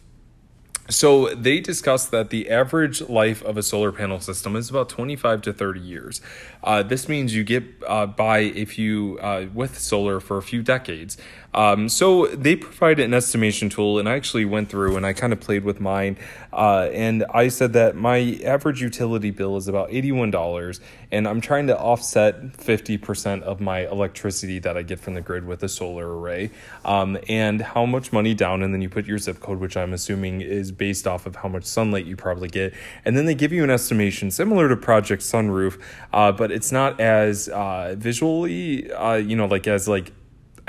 So 0.91 1.33
they 1.35 1.61
discussed 1.61 2.11
that 2.11 2.31
the 2.31 2.51
average 2.51 3.01
life 3.03 3.43
of 3.45 3.57
a 3.57 3.63
solar 3.63 3.93
panel 3.93 4.19
system 4.19 4.57
is 4.57 4.69
about 4.69 4.89
25 4.89 5.43
to 5.43 5.53
30 5.53 5.79
years. 5.79 6.21
Uh, 6.65 6.83
this 6.83 7.09
means 7.09 7.33
you 7.33 7.45
get 7.45 7.65
uh, 7.87 8.07
by 8.07 8.41
if 8.41 8.77
you 8.77 9.19
uh, 9.23 9.47
with 9.55 9.79
solar 9.79 10.19
for 10.19 10.37
a 10.37 10.43
few 10.43 10.63
decades. 10.63 11.17
Um, 11.53 11.89
so 11.89 12.27
they 12.27 12.55
provide 12.55 13.01
an 13.01 13.13
estimation 13.13 13.69
tool, 13.71 13.99
and 13.99 14.09
I 14.09 14.15
actually 14.15 14.45
went 14.45 14.69
through 14.69 14.97
and 14.97 15.05
I 15.05 15.13
kind 15.13 15.33
of 15.33 15.41
played 15.41 15.65
with 15.65 15.81
mine, 15.81 16.17
uh, 16.53 16.89
and 16.93 17.25
I 17.35 17.49
said 17.49 17.73
that 17.73 17.97
my 17.97 18.39
average 18.45 18.81
utility 18.81 19.31
bill 19.31 19.57
is 19.57 19.67
about 19.67 19.91
eighty-one 19.91 20.31
dollars, 20.31 20.81
and 21.11 21.27
I'm 21.27 21.41
trying 21.41 21.67
to 21.67 21.79
offset 21.79 22.55
fifty 22.57 22.97
percent 22.99 23.43
of 23.43 23.61
my 23.61 23.81
electricity 23.81 24.61
that 24.61 24.77
I 24.77 24.83
get 24.83 25.01
from 25.01 25.15
the 25.15 25.21
grid 25.21 25.45
with 25.45 25.63
a 25.65 25.69
solar 25.69 26.19
array, 26.19 26.51
um, 26.85 27.19
and 27.29 27.61
how 27.61 27.85
much 27.85 28.13
money 28.13 28.33
down, 28.33 28.63
and 28.63 28.73
then 28.73 28.81
you 28.81 28.89
put 28.89 29.07
your 29.07 29.19
zip 29.19 29.41
code, 29.41 29.59
which 29.59 29.77
I'm 29.77 29.93
assuming 29.93 30.43
is 30.43 30.71
based 30.71 31.09
off 31.09 31.27
of 31.27 31.37
how 31.37 31.49
much 31.49 31.65
sunlight 31.65 32.07
you 32.07 32.17
probably 32.17 32.49
get, 32.49 32.75
and 33.05 33.17
then 33.17 33.27
they 33.27 33.35
give 33.35 33.53
you 33.53 33.65
an 33.65 33.71
estimation 33.71 34.31
similar 34.31 34.69
to 34.69 34.77
Project 34.77 35.23
Sunroof, 35.23 35.81
uh, 36.13 36.31
but 36.31 36.53
it's 36.53 36.71
not 36.71 37.01
as 37.01 37.49
uh, 37.49 37.97
visually, 37.99 38.91
uh, 38.93 39.15
you 39.15 39.35
know, 39.35 39.47
like 39.47 39.67
as 39.67 39.89
like 39.89 40.13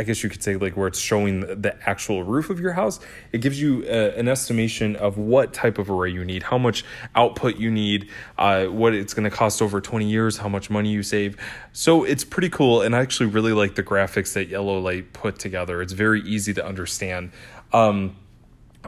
I 0.02 0.04
guess 0.04 0.24
you 0.24 0.30
could 0.30 0.42
say 0.42 0.56
like 0.56 0.76
where 0.76 0.88
it's 0.88 0.98
showing 0.98 1.42
the 1.42 1.78
actual 1.88 2.24
roof 2.24 2.50
of 2.50 2.60
your 2.60 2.74
house, 2.74 3.00
it 3.32 3.38
gives 3.42 3.62
you 3.62 3.86
uh, 3.88 4.14
an 4.18 4.28
estimation 4.28 4.96
of 4.96 5.20
what 5.20 5.54
type 5.54 5.78
of 5.78 5.92
array 5.92 6.10
you 6.10 6.26
need, 6.26 6.42
how 6.42 6.58
much 6.58 6.84
output 7.16 7.58
you 7.58 7.70
need, 7.70 8.10
uh, 8.40 8.66
what 8.66 8.96
it's 8.96 9.14
going 9.14 9.30
to 9.30 9.30
cost 9.30 9.62
over 9.62 9.80
20 9.80 10.10
years, 10.10 10.38
how 10.38 10.50
much 10.50 10.72
money 10.72 10.90
you 10.90 11.04
save. 11.04 11.38
So 11.72 12.04
it's 12.04 12.24
pretty 12.24 12.50
cool, 12.50 12.82
and 12.82 12.96
I 12.96 13.02
actually 13.02 13.30
really 13.30 13.54
like 13.54 13.76
the 13.76 13.84
graphics 13.84 14.34
that 14.34 14.50
YellowLite 14.50 15.14
put 15.14 15.38
together. 15.38 15.84
It's 15.84 15.94
very 15.94 16.22
easy 16.24 16.52
to 16.56 16.66
understand. 16.66 17.32
Um, 17.72 18.16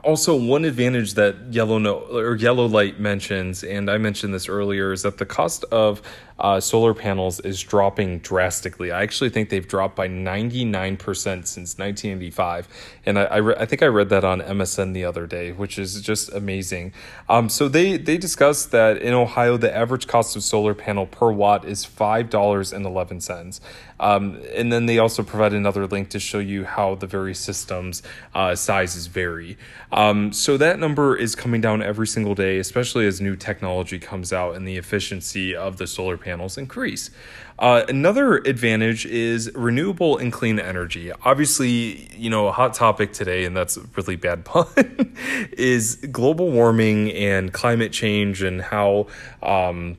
also, 0.04 0.36
one 0.36 0.66
advantage 0.66 1.14
that 1.14 1.36
yellow 1.52 1.78
no, 1.78 2.00
or 2.00 2.36
YellowLite 2.36 2.98
mentions, 2.98 3.64
and 3.64 3.88
I 3.88 4.00
mentioned 4.00 4.34
this 4.34 4.50
earlier, 4.50 4.92
is 4.92 5.04
that 5.04 5.20
the 5.20 5.28
cost 5.28 5.64
of 5.66 6.02
uh, 6.40 6.60
solar 6.60 6.94
panels 6.94 7.40
is 7.42 7.62
dropping 7.62 8.20
drastically. 8.20 8.92
I 8.92 9.04
actually 9.04 9.30
think 9.30 9.50
they've 9.50 9.68
dropped 9.68 9.96
by 9.96 10.08
99% 10.08 11.00
since 11.00 11.78
1985. 11.78 12.68
And 13.06 13.20
I, 13.20 13.24
I, 13.24 13.38
re- 13.38 13.56
I, 13.58 13.66
think 13.66 13.84
I 13.84 13.88
read 13.88 14.10
that 14.10 14.24
on 14.24 14.42
MSN 14.42 14.94
the 14.94 15.06
other 15.06 15.28
day, 15.28 15.52
which 15.52 15.78
is 15.78 16.02
just 16.02 16.32
amazing. 16.34 16.94
Um, 17.30 17.50
so 17.50 17.68
they, 17.68 17.98
they 17.98 18.18
discussed 18.18 18.72
that 18.72 18.98
in 18.98 19.14
Ohio, 19.14 19.58
the 19.58 19.74
average 19.76 20.08
cost 20.08 20.36
of 20.36 20.44
solar 20.44 20.74
panel 20.74 21.06
per 21.06 21.32
watt 21.32 21.66
is 21.66 21.86
$5.11. 21.86 23.60
Um, 24.00 24.42
and 24.54 24.72
then 24.72 24.86
they 24.86 25.00
also 25.00 25.24
provide 25.24 25.54
another 25.54 25.88
link 25.88 26.10
to 26.10 26.20
show 26.20 26.40
you 26.40 26.66
how 26.66 26.96
the 26.96 27.08
various 27.08 27.40
systems 27.40 28.04
uh, 28.36 28.56
sizes 28.56 29.08
vary. 29.08 29.58
Um, 29.92 30.34
so 30.34 30.58
that 30.58 30.80
number 30.80 31.16
is 31.16 31.36
coming 31.36 31.62
down 31.62 31.82
every 31.82 32.08
single 32.08 32.36
day, 32.36 32.58
especially 32.58 33.08
as 33.08 33.22
new 33.22 33.36
technology 33.36 34.00
comes 34.00 34.34
out 34.34 34.56
and 34.56 34.68
the 34.68 34.78
efficiency 34.78 35.56
of 35.56 35.78
the 35.78 35.88
solar 35.88 36.18
panels 36.34 36.58
increase. 36.58 37.12
Uh, 37.60 37.84
another 37.88 38.38
advantage 38.38 39.06
is 39.06 39.52
renewable 39.54 40.18
and 40.18 40.34
clean 40.34 40.60
energy. 40.60 41.12
Obviously, 41.24 42.10
you 42.18 42.30
know, 42.30 42.48
a 42.48 42.52
hot 42.52 42.74
topic 42.74 43.14
today, 43.14 43.46
and 43.46 43.56
that's 43.56 43.78
a 43.78 43.82
really 43.96 44.16
bad 44.16 44.44
pun, 44.44 44.66
is 45.52 45.96
global 46.12 46.50
warming 46.52 47.12
and 47.12 47.54
climate 47.54 47.92
change 47.92 48.42
and 48.42 48.62
how. 48.62 49.08
Um, 49.44 49.98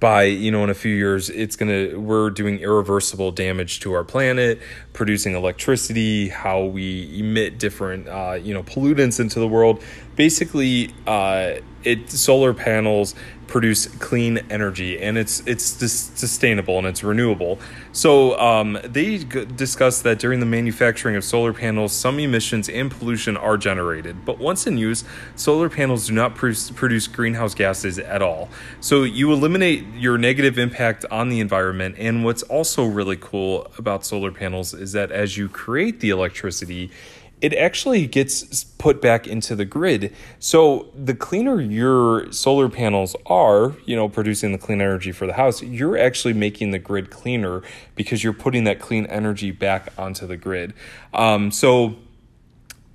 by 0.00 0.22
you 0.22 0.50
know 0.50 0.64
in 0.64 0.70
a 0.70 0.74
few 0.74 0.94
years 0.94 1.28
it's 1.28 1.56
to 1.56 2.00
we're 2.00 2.30
doing 2.30 2.58
irreversible 2.60 3.30
damage 3.30 3.80
to 3.80 3.92
our 3.92 4.04
planet 4.04 4.58
producing 4.94 5.34
electricity 5.34 6.28
how 6.28 6.64
we 6.64 7.18
emit 7.18 7.58
different 7.58 8.08
uh, 8.08 8.38
you 8.40 8.54
know 8.54 8.62
pollutants 8.62 9.20
into 9.20 9.38
the 9.38 9.48
world 9.48 9.82
basically 10.16 10.94
uh, 11.06 11.54
it 11.84 12.10
solar 12.10 12.54
panels 12.54 13.14
produce 13.46 13.86
clean 13.86 14.38
energy 14.50 15.00
and 15.00 15.18
it's 15.18 15.42
it's 15.46 15.64
sustainable 15.64 16.78
and 16.78 16.86
it's 16.86 17.04
renewable. 17.04 17.58
So 17.92 18.38
um, 18.38 18.78
they 18.84 19.18
g- 19.18 19.44
discussed 19.44 20.02
that 20.04 20.18
during 20.18 20.40
the 20.40 20.46
manufacturing 20.46 21.14
of 21.16 21.24
solar 21.24 21.52
panels, 21.52 21.92
some 21.92 22.18
emissions 22.18 22.68
and 22.68 22.90
pollution 22.90 23.36
are 23.36 23.56
generated, 23.56 24.24
but 24.24 24.38
once 24.38 24.66
in 24.66 24.78
use, 24.78 25.04
solar 25.36 25.68
panels 25.68 26.08
do 26.08 26.14
not 26.14 26.34
produce, 26.34 26.70
produce 26.70 27.06
greenhouse 27.06 27.54
gases 27.54 27.98
at 27.98 28.22
all. 28.22 28.48
So 28.80 29.02
you 29.02 29.32
eliminate 29.32 29.84
your 29.94 30.18
negative 30.18 30.58
impact 30.58 31.04
on 31.10 31.28
the 31.28 31.40
environment. 31.40 31.96
And 31.98 32.24
what's 32.24 32.42
also 32.44 32.84
really 32.84 33.16
cool 33.16 33.70
about 33.78 34.04
solar 34.04 34.32
panels 34.32 34.74
is 34.74 34.92
that 34.92 35.12
as 35.12 35.36
you 35.36 35.48
create 35.48 36.00
the 36.00 36.10
electricity, 36.10 36.90
it 37.44 37.52
actually 37.52 38.06
gets 38.06 38.64
put 38.64 39.02
back 39.02 39.26
into 39.26 39.54
the 39.54 39.66
grid. 39.66 40.14
So 40.38 40.88
the 40.94 41.14
cleaner 41.14 41.60
your 41.60 42.32
solar 42.32 42.70
panels 42.70 43.14
are, 43.26 43.74
you 43.84 43.94
know, 43.94 44.08
producing 44.08 44.52
the 44.52 44.58
clean 44.58 44.80
energy 44.80 45.12
for 45.12 45.26
the 45.26 45.34
house, 45.34 45.62
you're 45.62 45.98
actually 45.98 46.32
making 46.32 46.70
the 46.70 46.78
grid 46.78 47.10
cleaner 47.10 47.60
because 47.96 48.24
you're 48.24 48.32
putting 48.32 48.64
that 48.64 48.80
clean 48.80 49.04
energy 49.06 49.50
back 49.50 49.92
onto 49.98 50.26
the 50.26 50.38
grid. 50.38 50.72
Um, 51.12 51.50
so 51.50 51.96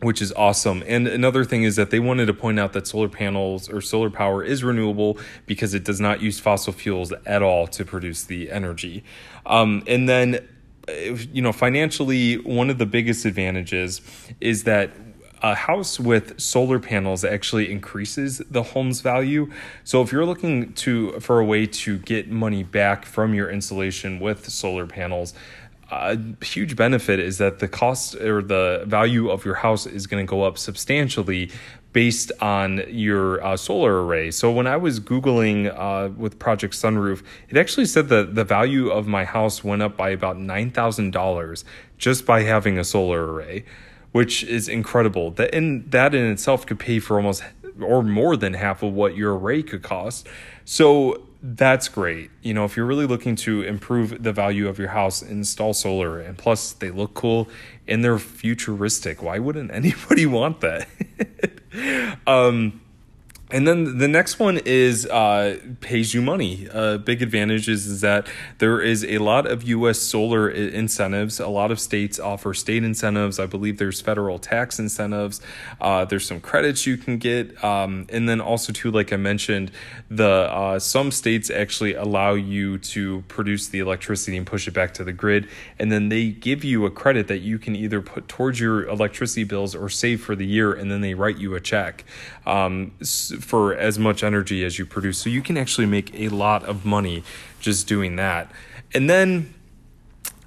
which 0.02 0.20
is 0.20 0.34
awesome. 0.34 0.82
And 0.88 1.08
another 1.08 1.44
thing 1.44 1.62
is 1.62 1.76
that 1.76 1.92
they 1.92 2.00
wanted 2.00 2.26
to 2.28 2.34
point 2.34 2.60
out 2.60 2.74
that 2.74 2.88
solar 2.88 3.10
panels 3.10 3.70
or 3.70 3.82
solar 3.82 4.10
power 4.10 4.44
is 4.44 4.64
renewable 4.64 5.20
because 5.46 5.76
it 5.76 5.84
does 5.84 6.00
not 6.00 6.22
use 6.22 6.40
fossil 6.40 6.74
fuels 6.74 7.14
at 7.28 7.44
all 7.44 7.68
to 7.68 7.86
produce 7.86 8.24
the 8.24 8.50
energy. 8.50 9.04
Um, 9.46 9.84
and 9.86 10.10
then 10.10 10.48
you 11.32 11.42
know, 11.42 11.52
financially, 11.52 12.36
one 12.38 12.70
of 12.70 12.78
the 12.78 12.86
biggest 12.86 13.26
advantages 13.26 14.02
is 14.40 14.64
that 14.64 14.92
a 15.42 15.56
house 15.56 16.00
with 16.00 16.40
solar 16.40 16.80
panels 16.80 17.24
actually 17.24 17.72
increases 17.72 18.40
the 18.50 18.64
home's 18.64 19.02
value. 19.02 19.50
So 19.84 20.02
if 20.02 20.12
you're 20.12 20.26
looking 20.26 20.74
to 20.74 21.20
for 21.20 21.40
a 21.40 21.46
way 21.46 21.66
to 21.66 21.98
get 22.00 22.30
money 22.30 22.64
back 22.64 23.06
from 23.06 23.34
your 23.34 23.50
installation 23.50 24.20
with 24.20 24.50
solar 24.50 24.86
panels, 24.86 25.34
a 25.92 26.18
huge 26.44 26.76
benefit 26.76 27.20
is 27.20 27.38
that 27.40 27.60
the 27.60 27.68
cost 27.68 28.16
or 28.16 28.42
the 28.42 28.84
value 28.86 29.30
of 29.30 29.46
your 29.46 29.56
house 29.56 29.86
is 29.86 30.08
going 30.08 30.26
to 30.26 30.30
go 30.30 30.44
up 30.44 30.58
substantially 30.58 31.52
based 31.92 32.32
on 32.40 32.84
your 32.88 33.44
uh, 33.44 33.58
solar 33.58 34.06
array. 34.06 34.30
So 34.32 34.52
when 34.52 34.68
I 34.68 34.78
was 34.78 35.00
Googling 35.00 35.74
uh, 35.76 36.10
with 36.10 36.38
Project 36.38 36.74
Sunroof, 36.74 37.24
it 37.50 37.58
actually 37.58 37.86
said 37.86 38.10
that 38.10 38.36
the 38.36 38.44
value 38.44 38.90
of 38.90 39.08
my 39.08 39.26
house 39.26 39.64
went 39.64 39.82
up 39.82 39.98
by 39.98 40.10
about 40.10 40.38
$9,000 40.38 41.64
just 41.98 42.26
by 42.26 42.44
having 42.44 42.78
a 42.78 42.84
solar 42.84 43.34
array, 43.34 43.66
which 44.12 44.44
is 44.44 44.68
incredible. 44.70 45.32
That 45.32 45.54
in, 45.54 45.90
that 45.90 46.14
in 46.14 46.26
itself 46.32 46.66
could 46.66 46.80
pay 46.80 47.00
for 47.00 47.18
almost 47.18 47.44
or 47.82 48.04
more 48.04 48.36
than 48.38 48.54
half 48.54 48.84
of 48.84 48.94
what 48.94 49.16
your 49.16 49.38
array 49.38 49.64
could 49.64 49.82
cost. 49.82 50.28
So 50.66 51.24
that's 51.42 51.88
great. 51.88 52.30
You 52.42 52.54
know, 52.54 52.66
if 52.66 52.76
you're 52.76 52.86
really 52.86 53.06
looking 53.06 53.36
to 53.38 53.62
improve 53.62 54.22
the 54.22 54.34
value 54.34 54.68
of 54.68 54.78
your 54.78 54.90
house, 54.90 55.22
install 55.22 55.74
solar. 55.74 56.20
And 56.20 56.38
plus, 56.38 56.74
they 56.74 56.92
look 56.92 57.14
cool 57.14 57.48
and 57.90 58.04
they're 58.04 58.20
futuristic. 58.20 59.22
Why 59.22 59.40
wouldn't 59.40 59.72
anybody 59.74 60.26
want 60.26 60.62
that? 60.62 60.88
um, 62.28 62.82
and 63.52 63.68
then 63.68 63.98
the 63.98 64.08
next 64.08 64.38
one 64.38 64.60
is 64.64 65.08
uh, 65.08 65.58
pays 65.82 66.14
you 66.14 66.22
money. 66.22 66.68
Uh, 66.72 66.98
big 66.98 67.24
advantage 67.24 67.68
is, 67.68 67.88
is 67.88 68.02
that 68.02 68.28
there 68.60 68.80
is 68.80 69.04
a 69.04 69.18
lot 69.18 69.48
of 69.48 69.64
U.S. 69.64 69.98
solar 69.98 70.50
incentives. 70.50 71.40
A 71.40 71.48
lot 71.48 71.72
of 71.72 71.80
states 71.80 72.20
offer 72.20 72.54
state 72.54 72.84
incentives. 72.84 73.40
I 73.40 73.48
believe 73.48 73.80
there's 73.80 74.02
federal 74.02 74.38
tax 74.38 74.78
incentives. 74.78 75.42
Uh, 75.82 76.06
there's 76.06 76.28
some 76.28 76.40
credits 76.40 76.86
you 76.86 76.96
can 76.96 77.18
get, 77.18 77.64
um, 77.64 78.06
and 78.10 78.30
then 78.30 78.40
also 78.40 78.72
too, 78.72 78.92
like 78.92 79.12
I 79.12 79.18
mentioned, 79.18 79.72
the 80.12 80.30
uh, 80.30 80.78
some 80.78 81.10
states 81.10 81.50
actually 81.50 81.96
allow 81.96 82.34
you 82.34 82.78
to 82.78 83.24
produce 83.28 83.68
the 83.68 83.80
electricity 83.80 84.38
and 84.38 84.46
push 84.46 84.68
it 84.68 84.76
back 84.76 84.94
to 84.96 85.04
the 85.04 85.14
grid, 85.14 85.50
and 85.80 85.92
then 85.92 86.10
they 86.10 86.30
give 86.30 86.64
you 86.64 86.86
a 86.86 86.92
credit 86.92 87.28
that 87.30 87.40
you 87.40 87.58
can 87.58 87.76
either 87.76 88.00
put 88.00 88.28
towards 88.28 88.60
your 88.60 88.88
electricity 88.88 89.44
bills 89.44 89.74
or 89.74 89.90
save 89.90 90.22
for 90.22 90.36
the 90.36 90.46
year, 90.46 90.72
and 90.72 90.92
then 90.92 91.02
they 91.02 91.16
write 91.16 91.40
you 91.40 91.56
a 91.56 91.60
check. 91.60 92.06
Um, 92.46 92.92
for 93.40 93.76
as 93.76 93.98
much 93.98 94.24
energy 94.24 94.64
as 94.64 94.78
you 94.78 94.86
produce. 94.86 95.18
So 95.20 95.30
you 95.30 95.42
can 95.42 95.58
actually 95.58 95.88
make 95.88 96.14
a 96.14 96.30
lot 96.30 96.64
of 96.64 96.86
money 96.86 97.24
just 97.60 97.88
doing 97.88 98.16
that. 98.18 98.52
And 98.94 99.10
then 99.10 99.54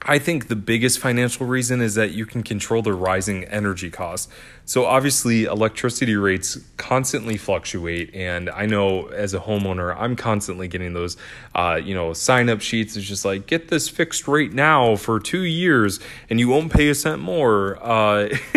I 0.04 0.18
think 0.18 0.48
the 0.48 0.56
biggest 0.56 0.98
financial 0.98 1.46
reason 1.46 1.80
is 1.80 1.94
that 1.94 2.10
you 2.10 2.26
can 2.26 2.42
control 2.42 2.82
the 2.82 2.92
rising 2.92 3.44
energy 3.44 3.90
costs. 3.90 4.32
So 4.64 4.86
obviously, 4.86 5.44
electricity 5.44 6.14
rates 6.14 6.58
constantly 6.76 7.36
fluctuate, 7.36 8.14
and 8.14 8.48
I 8.48 8.66
know 8.66 9.08
as 9.08 9.34
a 9.34 9.40
homeowner, 9.40 9.94
I'm 9.98 10.14
constantly 10.14 10.68
getting 10.68 10.92
those, 10.94 11.16
uh, 11.54 11.80
you 11.82 11.94
know, 11.94 12.12
sign 12.12 12.48
up 12.48 12.60
sheets. 12.60 12.96
It's 12.96 13.06
just 13.06 13.24
like 13.24 13.46
get 13.46 13.68
this 13.68 13.88
fixed 13.88 14.28
rate 14.28 14.52
now 14.52 14.94
for 14.96 15.18
two 15.18 15.42
years, 15.42 15.98
and 16.30 16.38
you 16.38 16.48
won't 16.48 16.72
pay 16.72 16.88
a 16.88 16.94
cent 16.94 17.20
more. 17.20 17.76
Uh, 17.82 18.28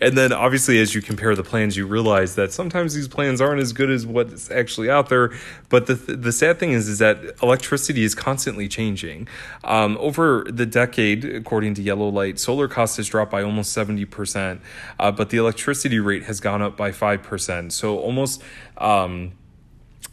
and 0.00 0.16
then 0.16 0.32
obviously, 0.32 0.78
as 0.78 0.94
you 0.94 1.02
compare 1.02 1.34
the 1.34 1.42
plans, 1.42 1.76
you 1.76 1.86
realize 1.86 2.36
that 2.36 2.52
sometimes 2.52 2.94
these 2.94 3.08
plans 3.08 3.40
aren't 3.40 3.60
as 3.60 3.72
good 3.72 3.90
as 3.90 4.06
what's 4.06 4.50
actually 4.50 4.88
out 4.88 5.08
there. 5.08 5.32
But 5.68 5.86
the 5.86 5.94
the 5.94 6.32
sad 6.32 6.58
thing 6.58 6.72
is, 6.72 6.88
is 6.88 7.00
that 7.00 7.18
electricity 7.42 8.04
is 8.04 8.14
constantly 8.14 8.68
changing. 8.68 9.28
Um, 9.64 9.98
over 10.00 10.46
the 10.48 10.66
decade, 10.66 11.24
according 11.24 11.74
to 11.74 11.82
YellowLite, 11.82 12.38
solar 12.38 12.68
costs 12.68 12.96
has 12.98 13.08
dropped 13.08 13.32
by 13.32 13.42
almost 13.42 13.72
seventy 13.72 14.04
percent. 14.04 14.60
Uh, 14.98 15.07
uh, 15.08 15.12
but 15.12 15.30
the 15.30 15.38
electricity 15.38 15.98
rate 15.98 16.24
has 16.24 16.38
gone 16.38 16.60
up 16.60 16.76
by 16.76 16.90
5%. 16.90 17.72
So 17.72 17.98
almost. 17.98 18.42
Um, 18.76 19.32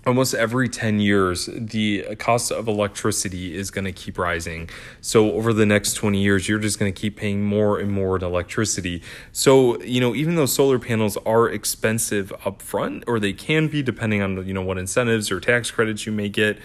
almost 0.08 0.36
every 0.36 0.70
10 0.70 1.00
years 1.00 1.50
the 1.52 2.16
cost 2.20 2.52
of 2.52 2.68
electricity 2.68 3.56
is 3.56 3.72
going 3.72 3.86
to 3.86 3.92
keep 3.92 4.20
rising 4.20 4.70
so 5.02 5.32
over 5.32 5.52
the 5.52 5.66
next 5.66 5.94
20 5.94 6.22
years 6.22 6.48
you're 6.48 6.60
just 6.60 6.78
going 6.78 6.94
to 6.94 7.00
keep 7.00 7.18
paying 7.18 7.44
more 7.44 7.80
and 7.80 7.92
more 7.92 8.16
in 8.16 8.24
electricity 8.24 9.02
so 9.32 9.82
you 9.82 10.00
know 10.00 10.14
even 10.14 10.36
though 10.36 10.46
solar 10.46 10.78
panels 10.78 11.18
are 11.25 11.50
expensive 11.50 12.32
up 12.46 12.62
front 12.62 13.04
or 13.08 13.20
they 13.20 13.34
can 13.34 13.68
be 13.68 13.82
depending 13.82 14.22
on 14.22 14.46
you 14.46 14.54
know 14.54 14.62
what 14.62 14.78
incentives 14.78 15.32
or 15.32 15.40
tax 15.40 15.72
credits 15.72 16.06
you 16.06 16.12
may 16.12 16.30
get 16.30 16.60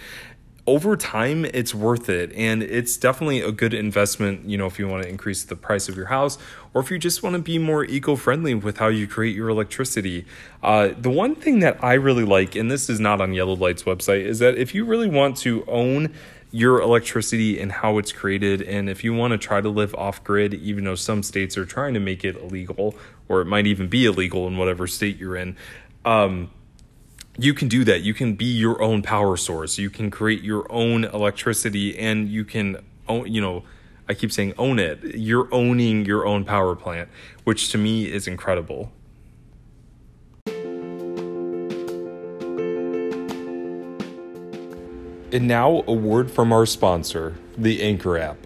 over 0.67 0.95
time 0.95 1.45
it's 1.45 1.73
worth 1.73 2.09
it. 2.09 2.31
And 2.33 2.61
it's 2.61 2.97
definitely 2.97 3.41
a 3.41 3.51
good 3.51 3.73
investment 3.73 4.47
you 4.49 4.57
know 4.57 4.65
if 4.65 4.79
you 4.79 4.87
want 4.87 5.03
to 5.03 5.09
increase 5.09 5.43
the 5.43 5.55
price 5.55 5.89
of 5.89 5.95
your 5.95 6.07
house 6.07 6.37
or 6.73 6.81
if 6.81 6.91
you 6.91 6.97
just 6.97 7.23
want 7.23 7.35
to 7.35 7.41
be 7.41 7.57
more 7.57 7.83
eco-friendly 7.83 8.55
with 8.55 8.77
how 8.77 8.87
you 8.87 9.07
create 9.07 9.35
your 9.35 9.49
electricity. 9.49 10.25
Uh, 10.63 10.89
the 10.97 11.09
one 11.09 11.35
thing 11.35 11.59
that 11.59 11.83
i 11.83 11.93
really 11.93 12.23
like 12.23 12.55
and 12.55 12.69
this 12.69 12.89
is 12.89 12.99
not 12.99 13.19
on 13.21 13.31
YellowLite's 13.31 13.83
website 13.83 14.23
is 14.23 14.39
that 14.39 14.57
if 14.57 14.75
you 14.75 14.85
really 14.85 15.09
want 15.09 15.37
to 15.37 15.65
own 15.67 16.13
your 16.51 16.81
electricity 16.81 17.59
and 17.59 17.71
how 17.71 17.97
it's 17.97 18.11
created 18.11 18.61
and 18.61 18.89
if 18.89 19.03
you 19.03 19.13
want 19.13 19.31
to 19.31 19.37
try 19.37 19.61
to 19.61 19.69
live 19.69 19.95
off 19.95 20.23
grid 20.23 20.53
even 20.53 20.83
though 20.83 20.95
some 20.95 21.23
states 21.23 21.57
are 21.57 21.65
trying 21.65 21.93
to 21.93 21.99
make 21.99 22.25
it 22.25 22.35
illegal 22.35 22.93
or 23.29 23.41
it 23.41 23.45
might 23.45 23.65
even 23.65 23.87
be 23.87 24.05
illegal 24.05 24.47
in 24.47 24.57
whatever 24.57 24.85
state 24.85 25.17
you're 25.17 25.37
in 25.37 25.55
um, 26.03 26.51
you 27.43 27.55
can 27.55 27.67
do 27.67 27.83
that. 27.85 28.01
You 28.01 28.13
can 28.13 28.35
be 28.35 28.45
your 28.45 28.81
own 28.83 29.01
power 29.01 29.35
source. 29.35 29.79
You 29.79 29.89
can 29.89 30.11
create 30.11 30.43
your 30.43 30.71
own 30.71 31.05
electricity 31.05 31.97
and 31.97 32.29
you 32.29 32.45
can 32.45 32.83
own, 33.07 33.31
you 33.31 33.41
know, 33.41 33.63
I 34.07 34.13
keep 34.13 34.31
saying 34.31 34.53
own 34.59 34.77
it. 34.77 35.15
You're 35.15 35.47
owning 35.51 36.05
your 36.05 36.27
own 36.27 36.45
power 36.45 36.75
plant, 36.75 37.09
which 37.43 37.71
to 37.71 37.79
me 37.79 38.11
is 38.11 38.27
incredible. 38.27 38.91
And 45.33 45.47
now, 45.47 45.83
a 45.87 45.93
word 45.93 46.29
from 46.29 46.51
our 46.51 46.65
sponsor, 46.65 47.37
the 47.57 47.81
Anchor 47.81 48.17
app. 48.17 48.37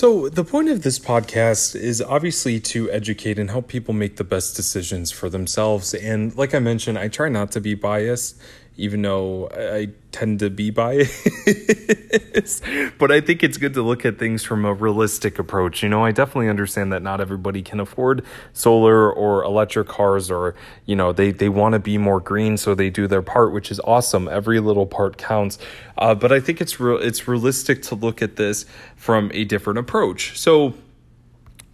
So, 0.00 0.28
the 0.28 0.44
point 0.44 0.68
of 0.68 0.82
this 0.82 0.96
podcast 0.96 1.74
is 1.74 2.00
obviously 2.00 2.60
to 2.60 2.88
educate 2.88 3.36
and 3.36 3.50
help 3.50 3.66
people 3.66 3.92
make 3.92 4.14
the 4.14 4.22
best 4.22 4.54
decisions 4.54 5.10
for 5.10 5.28
themselves. 5.28 5.92
And, 5.92 6.32
like 6.36 6.54
I 6.54 6.60
mentioned, 6.60 6.96
I 6.96 7.08
try 7.08 7.28
not 7.28 7.50
to 7.50 7.60
be 7.60 7.74
biased 7.74 8.40
even 8.78 9.02
though 9.02 9.48
I 9.52 9.88
tend 10.18 10.40
to 10.40 10.50
be 10.50 10.70
biased. 10.70 12.64
but 12.98 13.12
I 13.12 13.20
think 13.20 13.42
it's 13.44 13.56
good 13.56 13.74
to 13.74 13.82
look 13.82 14.04
at 14.04 14.18
things 14.18 14.42
from 14.42 14.64
a 14.64 14.74
realistic 14.74 15.38
approach. 15.38 15.82
You 15.82 15.88
know, 15.88 16.04
I 16.04 16.10
definitely 16.10 16.48
understand 16.48 16.92
that 16.92 17.02
not 17.02 17.20
everybody 17.20 17.62
can 17.62 17.78
afford 17.78 18.24
solar 18.52 19.12
or 19.12 19.44
electric 19.44 19.86
cars 19.86 20.30
or, 20.30 20.56
you 20.86 20.96
know, 20.96 21.12
they, 21.12 21.30
they 21.30 21.48
want 21.48 21.74
to 21.74 21.78
be 21.78 21.98
more 21.98 22.20
green, 22.20 22.56
so 22.56 22.74
they 22.74 22.90
do 22.90 23.06
their 23.06 23.22
part, 23.22 23.52
which 23.52 23.70
is 23.70 23.80
awesome. 23.80 24.28
Every 24.28 24.58
little 24.58 24.86
part 24.86 25.18
counts. 25.18 25.58
Uh, 25.96 26.14
but 26.14 26.32
I 26.32 26.40
think 26.40 26.60
it's 26.60 26.80
real 26.80 26.98
it's 26.98 27.28
realistic 27.28 27.82
to 27.82 27.94
look 27.94 28.22
at 28.22 28.36
this 28.36 28.66
from 28.96 29.30
a 29.34 29.44
different 29.44 29.78
approach. 29.78 30.38
So 30.38 30.74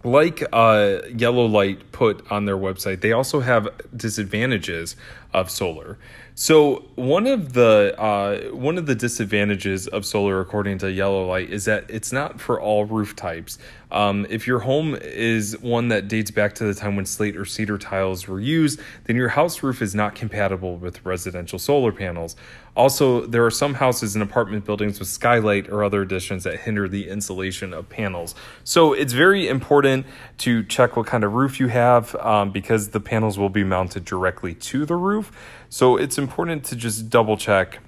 like 0.03 0.43
uh, 0.53 1.01
YellowLite 1.09 1.81
put 1.91 2.31
on 2.31 2.45
their 2.45 2.57
website, 2.57 3.01
they 3.01 3.11
also 3.11 3.39
have 3.39 3.67
disadvantages 3.95 4.95
of 5.35 5.51
solar. 5.51 5.97
So 6.33 6.83
one 6.95 7.27
of 7.27 7.53
the 7.53 7.95
uh, 7.97 8.53
one 8.53 8.77
of 8.77 8.87
the 8.87 8.95
disadvantages 8.95 9.87
of 9.87 10.05
solar, 10.05 10.41
according 10.41 10.79
to 10.79 10.87
YellowLite, 10.87 11.49
is 11.49 11.63
that 11.65 11.85
it's 11.89 12.11
not 12.11 12.41
for 12.41 12.59
all 12.59 12.83
roof 12.85 13.15
types. 13.15 13.57
Um, 13.91 14.25
if 14.29 14.45
your 14.45 14.59
home 14.59 14.95
is 14.95 15.57
one 15.59 15.87
that 15.89 16.09
dates 16.09 16.31
back 16.31 16.53
to 16.55 16.65
the 16.65 16.73
time 16.73 16.97
when 16.97 17.05
slate 17.05 17.37
or 17.37 17.45
cedar 17.45 17.77
tiles 17.77 18.27
were 18.27 18.41
used, 18.41 18.81
then 19.05 19.15
your 19.15 19.29
house 19.29 19.63
roof 19.63 19.81
is 19.81 19.95
not 19.95 20.15
compatible 20.15 20.75
with 20.75 21.05
residential 21.05 21.59
solar 21.59 21.93
panels. 21.93 22.35
Also, 22.75 23.25
there 23.25 23.45
are 23.45 23.51
some 23.51 23.75
houses 23.75 24.15
and 24.15 24.21
apartment 24.21 24.65
buildings 24.65 24.99
with 24.99 25.07
skylight 25.07 25.69
or 25.69 25.81
other 25.81 26.01
additions 26.01 26.43
that 26.43 26.59
hinder 26.59 26.89
the 26.89 27.07
insulation 27.07 27.73
of 27.73 27.87
panels. 27.87 28.35
So 28.65 28.91
it's 28.91 29.13
very 29.13 29.47
important 29.47 30.05
to 30.39 30.63
check 30.63 30.97
what 30.97 31.07
kind 31.07 31.23
of 31.23 31.33
roof 31.33 31.57
you 31.57 31.67
have 31.67 32.13
um, 32.15 32.51
because 32.51 32.89
the 32.89 32.99
panels 32.99 33.39
will 33.39 33.49
be 33.49 33.63
mounted 33.63 34.03
directly 34.03 34.55
to 34.55 34.85
the 34.85 34.95
roof. 34.97 35.24
So 35.69 35.97
it's 35.97 36.17
important 36.17 36.63
to 36.65 36.75
just 36.75 37.09
double 37.09 37.37
check 37.37 37.79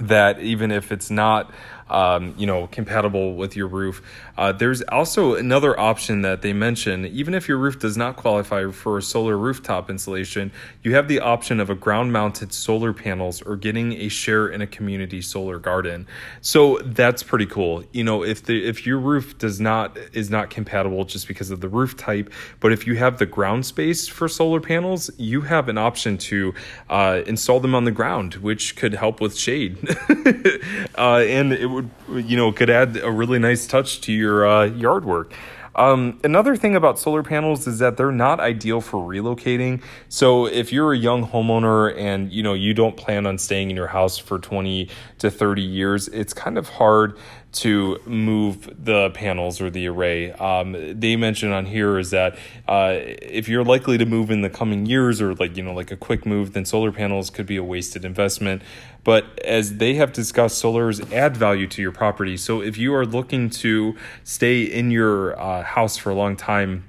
that 0.00 0.40
even 0.40 0.70
if 0.70 0.90
it's 0.90 1.10
not 1.10 1.52
um, 1.92 2.34
you 2.38 2.46
know, 2.46 2.66
compatible 2.68 3.34
with 3.34 3.54
your 3.54 3.68
roof. 3.68 4.02
Uh, 4.38 4.50
there's 4.50 4.80
also 4.82 5.34
another 5.34 5.78
option 5.78 6.22
that 6.22 6.40
they 6.40 6.52
mention. 6.52 7.06
Even 7.06 7.34
if 7.34 7.46
your 7.46 7.58
roof 7.58 7.78
does 7.78 7.96
not 7.96 8.16
qualify 8.16 8.70
for 8.70 8.96
a 8.96 9.02
solar 9.02 9.36
rooftop 9.36 9.90
installation, 9.90 10.50
you 10.82 10.94
have 10.94 11.06
the 11.06 11.20
option 11.20 11.60
of 11.60 11.68
a 11.68 11.74
ground-mounted 11.74 12.52
solar 12.52 12.94
panels 12.94 13.42
or 13.42 13.56
getting 13.56 13.92
a 13.92 14.08
share 14.08 14.48
in 14.48 14.62
a 14.62 14.66
community 14.66 15.20
solar 15.20 15.58
garden. 15.58 16.06
So 16.40 16.78
that's 16.78 17.22
pretty 17.22 17.46
cool. 17.46 17.84
You 17.92 18.04
know, 18.04 18.24
if 18.24 18.42
the 18.42 18.64
if 18.66 18.86
your 18.86 18.98
roof 18.98 19.36
does 19.36 19.60
not 19.60 19.98
is 20.14 20.30
not 20.30 20.48
compatible 20.48 21.04
just 21.04 21.28
because 21.28 21.50
of 21.50 21.60
the 21.60 21.68
roof 21.68 21.96
type, 21.96 22.32
but 22.60 22.72
if 22.72 22.86
you 22.86 22.96
have 22.96 23.18
the 23.18 23.26
ground 23.26 23.66
space 23.66 24.08
for 24.08 24.28
solar 24.28 24.60
panels, 24.60 25.10
you 25.18 25.42
have 25.42 25.68
an 25.68 25.76
option 25.76 26.16
to 26.16 26.54
uh, 26.88 27.20
install 27.26 27.60
them 27.60 27.74
on 27.74 27.84
the 27.84 27.90
ground, 27.90 28.34
which 28.34 28.76
could 28.76 28.94
help 28.94 29.20
with 29.20 29.36
shade, 29.36 29.76
uh, 30.98 31.18
and 31.18 31.52
it 31.52 31.66
would 31.66 31.81
would 32.08 32.28
you 32.30 32.36
know 32.36 32.52
could 32.52 32.70
add 32.70 32.96
a 32.96 33.10
really 33.10 33.38
nice 33.38 33.66
touch 33.66 34.00
to 34.02 34.12
your 34.12 34.46
uh, 34.46 34.64
yard 34.64 35.04
work. 35.04 35.32
Um, 35.74 36.20
another 36.22 36.54
thing 36.54 36.76
about 36.76 36.98
solar 36.98 37.22
panels 37.22 37.66
is 37.66 37.78
that 37.78 37.96
they're 37.96 38.12
not 38.12 38.40
ideal 38.40 38.80
for 38.80 38.98
relocating. 38.98 39.82
So 40.08 40.46
if 40.46 40.70
you're 40.70 40.92
a 40.92 40.98
young 40.98 41.26
homeowner 41.26 41.96
and 41.96 42.30
you 42.30 42.42
know 42.42 42.54
you 42.54 42.74
don't 42.74 42.96
plan 42.96 43.26
on 43.26 43.38
staying 43.38 43.70
in 43.70 43.76
your 43.76 43.86
house 43.86 44.18
for 44.18 44.38
20 44.38 44.88
to 45.18 45.30
30 45.30 45.62
years, 45.62 46.08
it's 46.08 46.34
kind 46.34 46.58
of 46.58 46.68
hard 46.68 47.16
to 47.52 48.00
move 48.06 48.84
the 48.84 49.10
panels 49.10 49.60
or 49.60 49.68
the 49.68 49.86
array. 49.86 50.32
Um, 50.32 50.72
they 50.98 51.16
mention 51.16 51.52
on 51.52 51.66
here 51.66 51.98
is 51.98 52.10
that 52.10 52.38
uh, 52.66 52.94
if 52.96 53.48
you're 53.48 53.64
likely 53.64 53.98
to 53.98 54.06
move 54.06 54.30
in 54.30 54.40
the 54.40 54.50
coming 54.50 54.86
years 54.86 55.20
or 55.20 55.34
like 55.34 55.56
you 55.56 55.62
know 55.62 55.74
like 55.74 55.90
a 55.90 55.96
quick 55.96 56.24
move, 56.24 56.54
then 56.54 56.64
solar 56.64 56.92
panels 56.92 57.30
could 57.30 57.46
be 57.46 57.56
a 57.56 57.64
wasted 57.64 58.04
investment. 58.04 58.62
But 59.04 59.38
as 59.44 59.76
they 59.76 59.94
have 59.94 60.12
discussed, 60.12 60.62
solars 60.62 61.12
add 61.12 61.36
value 61.36 61.66
to 61.68 61.82
your 61.82 61.92
property. 61.92 62.36
So 62.36 62.62
if 62.62 62.78
you 62.78 62.94
are 62.94 63.04
looking 63.04 63.50
to 63.50 63.96
stay 64.24 64.62
in 64.62 64.90
your 64.90 65.38
uh, 65.38 65.62
house 65.62 65.96
for 65.96 66.10
a 66.10 66.14
long 66.14 66.36
time, 66.36 66.84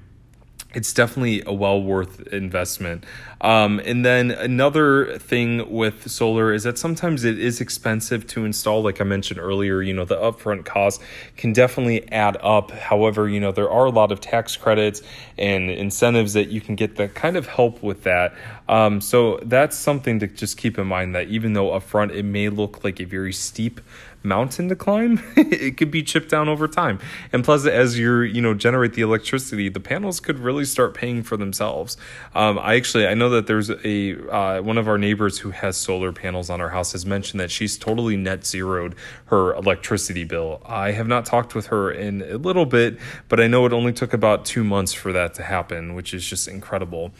it's 0.74 0.92
definitely 0.92 1.42
a 1.46 1.52
well 1.52 1.82
worth 1.82 2.20
investment. 2.28 3.04
Um, 3.40 3.80
and 3.84 4.04
then 4.04 4.30
another 4.30 5.18
thing 5.18 5.70
with 5.70 6.10
solar 6.10 6.52
is 6.52 6.62
that 6.62 6.78
sometimes 6.78 7.24
it 7.24 7.38
is 7.38 7.60
expensive 7.60 8.26
to 8.28 8.44
install. 8.44 8.82
Like 8.82 9.00
I 9.00 9.04
mentioned 9.04 9.38
earlier, 9.38 9.82
you 9.82 9.92
know, 9.92 10.04
the 10.04 10.16
upfront 10.16 10.64
cost 10.64 11.02
can 11.36 11.52
definitely 11.52 12.10
add 12.10 12.38
up. 12.40 12.70
However, 12.70 13.28
you 13.28 13.40
know, 13.40 13.52
there 13.52 13.70
are 13.70 13.84
a 13.84 13.90
lot 13.90 14.12
of 14.12 14.20
tax 14.20 14.56
credits 14.56 15.02
and 15.36 15.70
incentives 15.70 16.32
that 16.32 16.48
you 16.48 16.60
can 16.60 16.74
get 16.74 16.96
that 16.96 17.14
kind 17.14 17.36
of 17.36 17.46
help 17.46 17.82
with 17.82 18.04
that. 18.04 18.34
Um, 18.68 19.00
so 19.00 19.38
that's 19.42 19.76
something 19.76 20.18
to 20.20 20.26
just 20.26 20.56
keep 20.56 20.78
in 20.78 20.86
mind 20.86 21.14
that 21.14 21.28
even 21.28 21.52
though 21.52 21.70
upfront 21.70 22.12
it 22.12 22.24
may 22.24 22.48
look 22.48 22.82
like 22.82 22.98
a 23.00 23.04
very 23.04 23.32
steep 23.32 23.80
mountain 24.24 24.68
to 24.68 24.76
climb, 24.76 25.22
it 25.36 25.76
could 25.76 25.90
be 25.90 26.02
chipped 26.02 26.30
down 26.30 26.48
over 26.48 26.66
time. 26.66 26.98
And 27.32 27.44
plus, 27.44 27.66
as 27.66 27.98
you're, 27.98 28.24
you 28.24 28.40
know, 28.40 28.54
generate 28.54 28.94
the 28.94 29.02
electricity, 29.02 29.68
the 29.68 29.80
panels 29.80 30.20
could 30.20 30.38
really 30.38 30.64
start 30.64 30.94
paying 30.94 31.22
for 31.22 31.36
themselves. 31.36 31.96
Um, 32.34 32.58
I 32.58 32.76
actually, 32.76 33.06
I 33.06 33.14
know 33.14 33.30
that 33.30 33.46
there's 33.46 33.70
a, 33.70 34.28
uh, 34.30 34.62
one 34.62 34.78
of 34.78 34.88
our 34.88 34.98
neighbors 34.98 35.38
who 35.38 35.50
has 35.50 35.76
solar 35.76 36.12
panels 36.12 36.50
on 36.50 36.60
her 36.60 36.70
house 36.70 36.92
has 36.92 37.04
mentioned 37.04 37.40
that 37.40 37.50
she's 37.50 37.76
totally 37.76 38.16
net 38.16 38.46
zeroed 38.46 38.94
her 39.26 39.54
electricity 39.54 40.24
bill. 40.24 40.62
I 40.64 40.92
have 40.92 41.06
not 41.06 41.26
talked 41.26 41.54
with 41.54 41.66
her 41.66 41.90
in 41.90 42.22
a 42.22 42.38
little 42.38 42.66
bit, 42.66 42.98
but 43.28 43.40
I 43.40 43.46
know 43.46 43.66
it 43.66 43.72
only 43.72 43.92
took 43.92 44.12
about 44.12 44.44
two 44.44 44.64
months 44.64 44.92
for 44.92 45.12
that 45.12 45.34
to 45.34 45.42
happen, 45.42 45.94
which 45.94 46.14
is 46.14 46.26
just 46.26 46.48
incredible. 46.48 47.12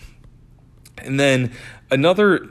And 0.99 1.19
then 1.19 1.53
another 1.91 2.49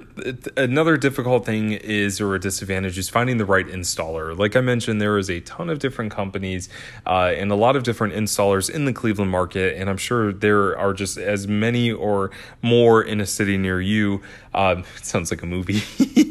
another 0.58 0.96
difficult 0.96 1.46
thing 1.46 1.72
is 1.72 2.22
or 2.22 2.36
a 2.36 2.40
disadvantage 2.40 2.98
is 2.98 3.10
finding 3.10 3.38
the 3.38 3.46
right 3.46 3.68
installer. 3.68 4.38
Like 4.38 4.56
i 4.56 4.62
mentioned 4.62 5.02
there 5.02 5.18
is 5.18 5.30
a 5.30 5.40
ton 5.42 5.70
of 5.70 5.80
different 5.80 6.12
companies 6.12 6.70
uh, 7.06 7.34
and 7.36 7.52
a 7.52 7.56
lot 7.56 7.76
of 7.76 7.84
different 7.84 8.14
installers 8.14 8.70
in 8.70 8.86
the 8.86 8.94
cleveland 8.94 9.32
market 9.32 9.76
and 9.78 9.90
i'm 9.90 9.98
sure 9.98 10.32
there 10.32 10.78
are 10.78 10.94
just 10.94 11.18
as 11.18 11.48
many 11.48 11.92
or 11.92 12.32
more 12.62 13.02
in 13.02 13.20
a 13.20 13.26
city 13.26 13.58
near 13.58 13.82
you. 13.82 14.22
Um, 14.54 14.84
it 14.98 15.06
sounds 15.06 15.32
like 15.32 15.42
a 15.42 15.48
movie. 15.48 15.82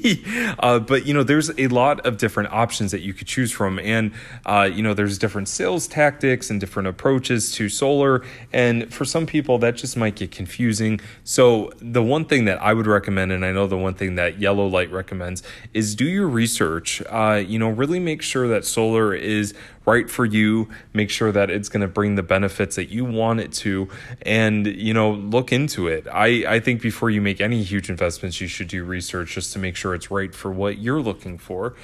Uh, 0.59 0.79
but 0.79 1.07
you 1.07 1.15
know 1.15 1.23
there's 1.23 1.51
a 1.59 1.69
lot 1.69 2.01
of 2.01 2.19
different 2.19 2.53
options 2.53 2.91
that 2.91 3.01
you 3.01 3.15
could 3.15 3.27
choose 3.27 3.53
from 3.53 3.79
and 3.79 4.13
uh, 4.47 4.69
you 4.73 4.83
know 4.83 4.95
there's 4.95 5.17
different 5.17 5.49
sales 5.49 5.87
tactics 5.87 6.51
and 6.51 6.61
different 6.61 6.89
approaches 6.89 7.53
to 7.53 7.69
solar 7.69 8.23
and 8.53 8.93
for 8.93 9.05
some 9.05 9.27
people 9.27 9.59
that 9.59 9.77
just 9.77 9.97
might 9.97 10.17
get 10.17 10.31
confusing. 10.31 11.01
So 11.25 11.73
the 11.79 12.03
one 12.03 12.25
thing 12.25 12.45
that 12.47 12.61
i 12.61 12.73
would 12.73 12.87
recommend, 12.93 13.33
and 13.33 13.45
I 13.45 13.53
know 13.53 13.67
the 13.67 13.79
one 13.79 13.95
thing 13.95 14.17
that 14.17 14.39
YellowLite 14.39 14.93
recommends, 14.93 15.43
is 15.73 15.95
do 15.95 16.05
your 16.05 16.29
research. 16.29 17.03
Uh, 17.09 17.43
you 17.45 17.59
know, 17.59 17.69
really 17.69 18.01
make 18.01 18.23
sure 18.23 18.49
that 18.49 18.65
solar 18.65 19.15
is 19.15 19.55
right 19.85 20.09
for 20.09 20.25
you. 20.25 20.69
Make 20.93 21.11
sure 21.11 21.33
that 21.33 21.51
it's 21.51 21.69
going 21.69 21.81
to 21.81 21.89
bring 21.89 22.15
the 22.15 22.23
benefits 22.23 22.77
that 22.77 22.91
you 22.91 23.05
want 23.05 23.41
it 23.41 23.53
to, 23.55 23.89
and 24.23 24.67
you 24.67 24.95
know, 24.95 25.11
look 25.13 25.53
into 25.53 25.89
it. 25.89 26.07
I 26.13 26.57
I 26.57 26.61
think 26.61 26.83
before 26.83 27.11
you 27.11 27.21
make 27.21 27.41
any 27.41 27.63
huge 27.63 27.91
investments, 27.91 28.41
you 28.41 28.49
should 28.49 28.69
do 28.69 28.85
research 28.85 29.35
just 29.35 29.53
to 29.55 29.59
make 29.59 29.77
sure 29.77 29.95
it's 29.95 30.11
right 30.11 30.35
for 30.35 30.51
what 30.51 30.79
you're 30.79 31.03
looking 31.03 31.39
for. 31.39 31.75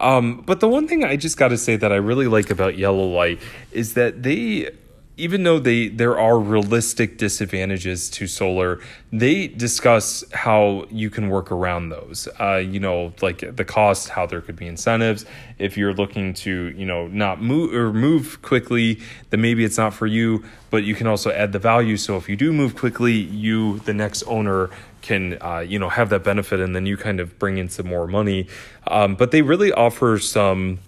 Um, 0.00 0.42
but 0.46 0.60
the 0.60 0.68
one 0.68 0.86
thing 0.86 1.04
I 1.04 1.16
just 1.16 1.36
got 1.36 1.48
to 1.48 1.58
say 1.58 1.76
that 1.76 1.92
I 1.92 1.96
really 1.96 2.26
like 2.26 2.50
about 2.50 2.74
YellowLite 2.74 3.40
is 3.72 3.94
that 3.94 4.22
they 4.22 4.70
even 5.18 5.42
though 5.42 5.58
they 5.58 5.88
there 5.88 6.18
are 6.18 6.38
realistic 6.38 7.18
disadvantages 7.18 8.08
to 8.10 8.26
solar, 8.26 8.80
they 9.12 9.48
discuss 9.48 10.24
how 10.32 10.86
you 10.90 11.10
can 11.10 11.28
work 11.28 11.50
around 11.50 11.88
those. 11.90 12.28
Uh, 12.40 12.56
you 12.56 12.78
know, 12.78 13.12
like 13.20 13.56
the 13.56 13.64
cost, 13.64 14.10
how 14.10 14.24
there 14.26 14.40
could 14.40 14.56
be 14.56 14.66
incentives. 14.66 15.26
If 15.58 15.76
you're 15.76 15.92
looking 15.92 16.34
to, 16.34 16.68
you 16.68 16.86
know, 16.86 17.08
not 17.08 17.42
move 17.42 17.74
or 17.74 17.92
move 17.92 18.40
quickly, 18.42 19.00
then 19.30 19.40
maybe 19.40 19.64
it's 19.64 19.76
not 19.76 19.92
for 19.92 20.06
you. 20.06 20.44
But 20.70 20.84
you 20.84 20.94
can 20.94 21.08
also 21.08 21.30
add 21.30 21.52
the 21.52 21.58
value. 21.58 21.96
So 21.96 22.16
if 22.16 22.28
you 22.28 22.36
do 22.36 22.52
move 22.52 22.76
quickly, 22.76 23.14
you 23.14 23.80
the 23.80 23.94
next 23.94 24.22
owner 24.24 24.70
can 25.02 25.38
uh, 25.42 25.58
you 25.58 25.80
know 25.80 25.88
have 25.88 26.10
that 26.10 26.22
benefit, 26.22 26.60
and 26.60 26.76
then 26.76 26.86
you 26.86 26.96
kind 26.96 27.18
of 27.18 27.38
bring 27.40 27.58
in 27.58 27.68
some 27.68 27.88
more 27.88 28.06
money. 28.06 28.46
Um, 28.86 29.16
but 29.16 29.32
they 29.32 29.42
really 29.42 29.72
offer 29.72 30.18
some. 30.18 30.78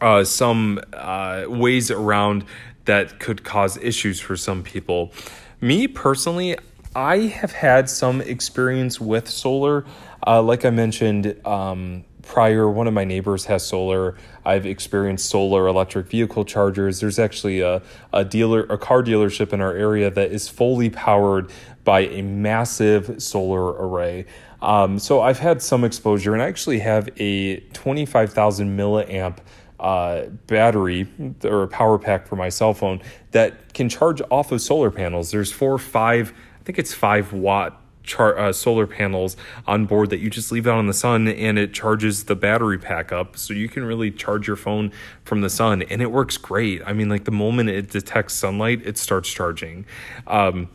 Uh, 0.00 0.24
some 0.24 0.80
uh, 0.94 1.44
ways 1.46 1.88
around 1.88 2.44
that 2.84 3.20
could 3.20 3.44
cause 3.44 3.76
issues 3.78 4.20
for 4.20 4.36
some 4.36 4.62
people. 4.62 5.12
Me 5.60 5.86
personally, 5.86 6.56
I 6.94 7.18
have 7.18 7.52
had 7.52 7.88
some 7.88 8.20
experience 8.20 9.00
with 9.00 9.28
solar. 9.28 9.84
Uh, 10.26 10.42
like 10.42 10.64
I 10.64 10.70
mentioned 10.70 11.36
um, 11.46 12.04
prior, 12.22 12.68
one 12.68 12.86
of 12.86 12.94
my 12.94 13.04
neighbors 13.04 13.46
has 13.46 13.66
solar. 13.66 14.16
I've 14.44 14.66
experienced 14.66 15.28
solar 15.28 15.66
electric 15.66 16.08
vehicle 16.08 16.44
chargers. 16.44 17.00
There's 17.00 17.18
actually 17.18 17.60
a, 17.60 17.82
a 18.12 18.24
dealer, 18.24 18.64
a 18.64 18.78
car 18.78 19.02
dealership 19.02 19.52
in 19.52 19.60
our 19.60 19.72
area 19.72 20.10
that 20.10 20.32
is 20.32 20.48
fully 20.48 20.90
powered 20.90 21.50
by 21.84 22.00
a 22.00 22.22
massive 22.22 23.22
solar 23.22 23.64
array. 23.64 24.26
Um, 24.60 24.98
so 24.98 25.20
I've 25.20 25.40
had 25.40 25.60
some 25.60 25.82
exposure, 25.82 26.34
and 26.34 26.42
I 26.42 26.46
actually 26.46 26.78
have 26.80 27.08
a 27.16 27.60
25,000 27.72 28.76
milliamp 28.76 29.38
uh, 29.82 30.26
battery 30.46 31.06
or 31.44 31.64
a 31.64 31.68
power 31.68 31.98
pack 31.98 32.26
for 32.26 32.36
my 32.36 32.48
cell 32.48 32.72
phone 32.72 33.02
that 33.32 33.74
can 33.74 33.88
charge 33.88 34.22
off 34.30 34.52
of 34.52 34.62
solar 34.62 34.90
panels. 34.90 35.32
There's 35.32 35.52
four, 35.52 35.76
five, 35.76 36.32
I 36.60 36.64
think 36.64 36.78
it's 36.78 36.94
five 36.94 37.32
watt 37.32 37.82
char- 38.04 38.38
uh, 38.38 38.52
solar 38.52 38.86
panels 38.86 39.36
on 39.66 39.86
board 39.86 40.10
that 40.10 40.20
you 40.20 40.30
just 40.30 40.52
leave 40.52 40.68
out 40.68 40.78
in 40.78 40.86
the 40.86 40.94
sun 40.94 41.26
and 41.26 41.58
it 41.58 41.74
charges 41.74 42.24
the 42.24 42.36
battery 42.36 42.78
pack 42.78 43.10
up. 43.10 43.36
So 43.36 43.54
you 43.54 43.68
can 43.68 43.84
really 43.84 44.12
charge 44.12 44.46
your 44.46 44.56
phone 44.56 44.92
from 45.24 45.40
the 45.40 45.50
sun 45.50 45.82
and 45.82 46.00
it 46.00 46.12
works 46.12 46.36
great. 46.36 46.80
I 46.86 46.92
mean, 46.92 47.08
like 47.08 47.24
the 47.24 47.32
moment 47.32 47.68
it 47.68 47.90
detects 47.90 48.34
sunlight, 48.34 48.86
it 48.86 48.96
starts 48.98 49.30
charging. 49.30 49.84
Um, 50.28 50.68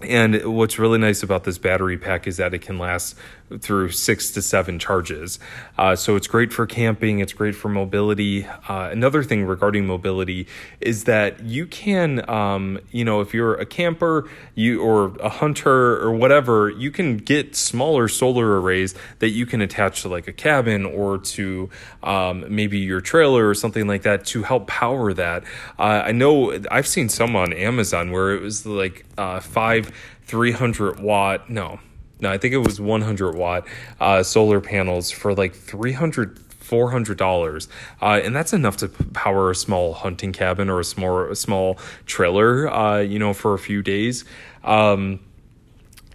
and 0.00 0.56
what's 0.56 0.78
really 0.78 0.98
nice 0.98 1.22
about 1.22 1.44
this 1.44 1.56
battery 1.56 1.96
pack 1.96 2.26
is 2.26 2.36
that 2.38 2.52
it 2.52 2.60
can 2.60 2.78
last 2.78 3.16
through 3.60 3.90
six 3.90 4.30
to 4.32 4.42
seven 4.42 4.78
charges. 4.78 5.38
Uh, 5.76 5.94
so 5.94 6.16
it's 6.16 6.26
great 6.26 6.52
for 6.52 6.66
camping, 6.66 7.18
it's 7.18 7.32
great 7.32 7.54
for 7.54 7.68
mobility. 7.68 8.46
Uh, 8.46 8.88
another 8.90 9.22
thing 9.22 9.44
regarding 9.44 9.86
mobility 9.86 10.46
is 10.80 11.04
that 11.04 11.42
you 11.42 11.66
can, 11.66 12.28
um, 12.28 12.78
you 12.90 13.04
know, 13.04 13.20
if 13.20 13.34
you're 13.34 13.54
a 13.54 13.66
camper 13.66 14.28
you 14.54 14.82
or 14.82 15.16
a 15.18 15.28
hunter 15.28 16.00
or 16.02 16.12
whatever, 16.12 16.70
you 16.70 16.90
can 16.90 17.16
get 17.18 17.54
smaller 17.54 18.08
solar 18.08 18.60
arrays 18.60 18.94
that 19.18 19.30
you 19.30 19.46
can 19.46 19.60
attach 19.60 20.02
to 20.02 20.08
like 20.08 20.26
a 20.26 20.32
cabin 20.32 20.84
or 20.86 21.18
to 21.18 21.68
um, 22.02 22.44
maybe 22.48 22.78
your 22.78 23.00
trailer 23.00 23.48
or 23.48 23.54
something 23.54 23.86
like 23.86 24.02
that 24.02 24.24
to 24.26 24.42
help 24.42 24.66
power 24.66 25.12
that. 25.12 25.44
Uh, 25.78 26.02
I 26.04 26.12
know 26.12 26.58
I've 26.70 26.86
seen 26.86 27.08
some 27.08 27.36
on 27.36 27.52
Amazon 27.52 28.10
where 28.10 28.34
it 28.34 28.40
was 28.40 28.64
like 28.64 29.04
uh, 29.18 29.40
five 29.40 29.92
300 30.26 31.00
watt, 31.00 31.50
no, 31.50 31.78
no, 32.24 32.32
I 32.32 32.38
think 32.38 32.54
it 32.54 32.58
was 32.58 32.80
100 32.80 33.36
watt 33.36 33.66
uh, 34.00 34.22
solar 34.22 34.60
panels 34.60 35.10
for 35.10 35.34
like 35.34 35.54
300 35.54 36.40
four 36.64 36.90
hundred 36.90 37.18
dollars, 37.18 37.68
uh, 38.00 38.20
and 38.24 38.34
that's 38.34 38.54
enough 38.54 38.78
to 38.78 38.88
power 38.88 39.50
a 39.50 39.54
small 39.54 39.92
hunting 39.92 40.32
cabin 40.32 40.70
or 40.70 40.80
a 40.80 40.84
small 40.84 41.30
a 41.30 41.36
small 41.36 41.78
trailer, 42.06 42.72
uh, 42.72 42.98
you 43.00 43.18
know, 43.18 43.34
for 43.34 43.52
a 43.52 43.58
few 43.58 43.82
days. 43.82 44.24
Um, 44.64 45.20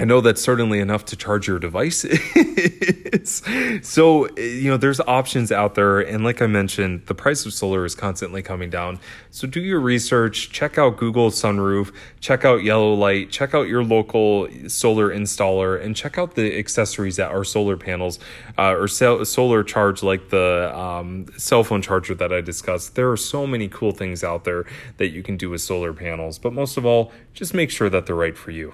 I 0.02 0.06
know 0.06 0.22
that's 0.22 0.42
certainly 0.42 0.80
enough 0.80 1.04
to 1.06 1.18
charge 1.18 1.46
your 1.46 1.60
device. 1.60 2.06
so, 3.82 4.34
you 4.38 4.70
know, 4.70 4.78
there's 4.78 5.02
options 5.02 5.52
out 5.52 5.76
there. 5.76 6.00
And 6.00 6.24
like 6.24 6.42
I 6.42 6.48
mentioned, 6.48 7.06
the 7.08 7.14
price 7.14 7.46
of 7.46 7.52
solar 7.54 7.84
is 7.84 7.96
constantly 7.96 8.42
coming 8.42 8.70
down. 8.70 9.02
So 9.30 9.46
do 9.46 9.60
your 9.60 9.82
research, 9.82 10.52
check 10.52 10.78
out 10.78 10.96
Google 10.96 11.32
Sunroof, 11.32 11.94
check 12.22 12.46
out 12.46 12.62
YellowLite, 12.62 13.30
check 13.30 13.54
out 13.54 13.68
your 13.68 13.84
local 13.84 14.48
solar 14.70 15.10
installer, 15.10 15.84
and 15.84 15.94
check 15.98 16.18
out 16.18 16.36
the 16.36 16.58
accessories 16.58 17.18
that 17.18 17.32
are 17.32 17.44
solar 17.44 17.76
panels 17.76 18.20
uh, 18.58 18.74
or 18.78 18.88
solar 18.88 19.64
charge, 19.66 20.02
like 20.02 20.30
the 20.30 20.74
um, 20.74 21.26
cell 21.36 21.66
phone 21.66 21.82
charger 21.82 22.16
that 22.16 22.32
I 22.32 22.40
discussed. 22.40 22.96
There 22.96 23.12
are 23.12 23.18
so 23.18 23.46
many 23.46 23.68
cool 23.68 23.92
things 23.92 24.24
out 24.24 24.46
there 24.46 24.64
that 24.96 25.10
you 25.10 25.24
can 25.24 25.36
do 25.36 25.50
with 25.50 25.60
solar 25.60 25.92
panels. 25.92 26.40
But 26.40 26.54
most 26.54 26.78
of 26.78 26.86
all, 26.86 27.12
just 27.34 27.54
make 27.54 27.70
sure 27.70 27.90
that 27.90 28.06
they're 28.06 28.16
right 28.16 28.38
for 28.38 28.52
you. 28.52 28.74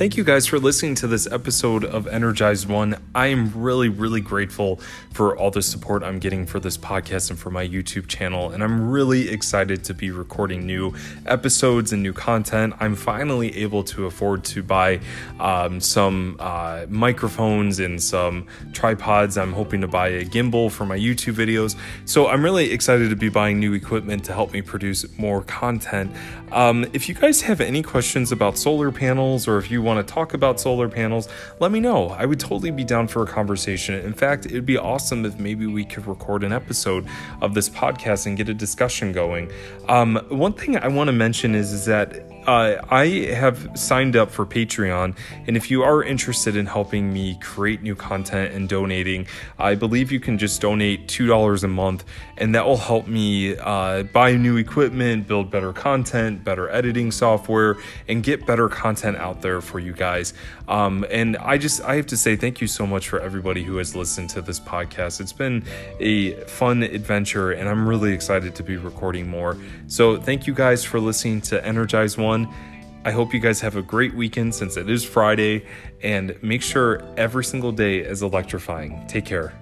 Thank 0.00 0.16
you 0.16 0.24
guys 0.24 0.46
for 0.46 0.58
listening 0.58 0.94
to 0.94 1.06
this 1.06 1.26
episode 1.30 1.84
of 1.84 2.06
Energized 2.06 2.66
One. 2.66 2.96
I 3.14 3.26
am 3.26 3.52
really, 3.54 3.90
really 3.90 4.22
grateful 4.22 4.80
for 5.12 5.36
all 5.36 5.50
the 5.50 5.60
support 5.60 6.02
I'm 6.02 6.18
getting 6.18 6.46
for 6.46 6.58
this 6.58 6.78
podcast 6.78 7.28
and 7.28 7.38
for 7.38 7.50
my 7.50 7.68
YouTube 7.68 8.06
channel. 8.06 8.50
And 8.50 8.64
I'm 8.64 8.88
really 8.88 9.28
excited 9.28 9.84
to 9.84 9.92
be 9.92 10.10
recording 10.10 10.64
new 10.64 10.94
episodes 11.26 11.92
and 11.92 12.02
new 12.02 12.14
content. 12.14 12.72
I'm 12.80 12.94
finally 12.94 13.54
able 13.58 13.84
to 13.84 14.06
afford 14.06 14.42
to 14.44 14.62
buy 14.62 15.00
um, 15.38 15.82
some 15.82 16.36
uh, 16.38 16.86
microphones 16.88 17.78
and 17.78 18.02
some 18.02 18.46
tripods. 18.72 19.36
I'm 19.36 19.52
hoping 19.52 19.82
to 19.82 19.88
buy 19.88 20.08
a 20.08 20.24
gimbal 20.24 20.70
for 20.70 20.86
my 20.86 20.96
YouTube 20.96 21.34
videos. 21.34 21.76
So 22.06 22.26
I'm 22.26 22.42
really 22.42 22.72
excited 22.72 23.10
to 23.10 23.16
be 23.16 23.28
buying 23.28 23.60
new 23.60 23.74
equipment 23.74 24.24
to 24.24 24.32
help 24.32 24.54
me 24.54 24.62
produce 24.62 25.04
more 25.18 25.42
content. 25.42 26.10
Um, 26.52 26.86
if 26.94 27.08
you 27.08 27.14
guys 27.14 27.42
have 27.42 27.60
any 27.60 27.82
questions 27.82 28.32
about 28.32 28.56
solar 28.56 28.90
panels 28.90 29.46
or 29.46 29.58
if 29.58 29.70
you 29.70 29.82
want 29.82 29.89
to 29.98 30.12
talk 30.12 30.34
about 30.34 30.60
solar 30.60 30.88
panels, 30.88 31.28
let 31.58 31.72
me 31.72 31.80
know. 31.80 32.10
I 32.10 32.26
would 32.26 32.40
totally 32.40 32.70
be 32.70 32.84
down 32.84 33.08
for 33.08 33.22
a 33.22 33.26
conversation. 33.26 33.94
In 33.94 34.12
fact, 34.12 34.46
it 34.46 34.52
would 34.52 34.66
be 34.66 34.78
awesome 34.78 35.24
if 35.24 35.38
maybe 35.38 35.66
we 35.66 35.84
could 35.84 36.06
record 36.06 36.44
an 36.44 36.52
episode 36.52 37.06
of 37.40 37.54
this 37.54 37.68
podcast 37.68 38.26
and 38.26 38.36
get 38.36 38.48
a 38.48 38.54
discussion 38.54 39.12
going. 39.12 39.50
Um, 39.88 40.16
one 40.28 40.52
thing 40.52 40.76
I 40.76 40.88
want 40.88 41.08
to 41.08 41.12
mention 41.12 41.54
is, 41.54 41.72
is 41.72 41.84
that 41.86 42.29
uh, 42.46 42.80
I 42.90 43.06
have 43.34 43.78
signed 43.78 44.16
up 44.16 44.30
for 44.30 44.46
Patreon, 44.46 45.16
and 45.46 45.56
if 45.56 45.70
you 45.70 45.82
are 45.82 46.02
interested 46.02 46.56
in 46.56 46.66
helping 46.66 47.12
me 47.12 47.38
create 47.40 47.82
new 47.82 47.94
content 47.94 48.54
and 48.54 48.68
donating, 48.68 49.26
I 49.58 49.74
believe 49.74 50.10
you 50.10 50.20
can 50.20 50.38
just 50.38 50.60
donate 50.60 51.06
$2 51.06 51.64
a 51.64 51.68
month, 51.68 52.04
and 52.38 52.54
that 52.54 52.64
will 52.64 52.78
help 52.78 53.06
me 53.06 53.56
uh, 53.58 54.04
buy 54.04 54.36
new 54.36 54.56
equipment, 54.56 55.26
build 55.26 55.50
better 55.50 55.72
content, 55.72 56.42
better 56.42 56.70
editing 56.70 57.10
software, 57.10 57.76
and 58.08 58.22
get 58.22 58.46
better 58.46 58.68
content 58.68 59.18
out 59.18 59.42
there 59.42 59.60
for 59.60 59.78
you 59.78 59.92
guys. 59.92 60.32
Um, 60.66 61.04
and 61.10 61.36
I 61.36 61.58
just, 61.58 61.82
I 61.82 61.96
have 61.96 62.06
to 62.06 62.16
say 62.16 62.36
thank 62.36 62.60
you 62.60 62.68
so 62.68 62.86
much 62.86 63.08
for 63.08 63.20
everybody 63.20 63.64
who 63.64 63.76
has 63.76 63.94
listened 63.94 64.30
to 64.30 64.40
this 64.40 64.60
podcast. 64.60 65.20
It's 65.20 65.32
been 65.32 65.64
a 65.98 66.32
fun 66.44 66.82
adventure, 66.84 67.52
and 67.52 67.68
I'm 67.68 67.86
really 67.86 68.12
excited 68.12 68.54
to 68.54 68.62
be 68.62 68.76
recording 68.76 69.28
more. 69.28 69.58
So, 69.88 70.16
thank 70.16 70.46
you 70.46 70.54
guys 70.54 70.84
for 70.84 71.00
listening 71.00 71.40
to 71.42 71.64
Energize 71.66 72.16
One 72.16 72.29
I 73.04 73.10
hope 73.12 73.32
you 73.32 73.40
guys 73.40 73.60
have 73.60 73.76
a 73.76 73.82
great 73.82 74.14
weekend 74.14 74.54
since 74.54 74.76
it 74.76 74.90
is 74.90 75.04
Friday 75.04 75.64
and 76.02 76.36
make 76.42 76.62
sure 76.62 77.02
every 77.16 77.44
single 77.44 77.72
day 77.72 78.00
is 78.00 78.22
electrifying. 78.22 79.06
Take 79.06 79.24
care. 79.24 79.52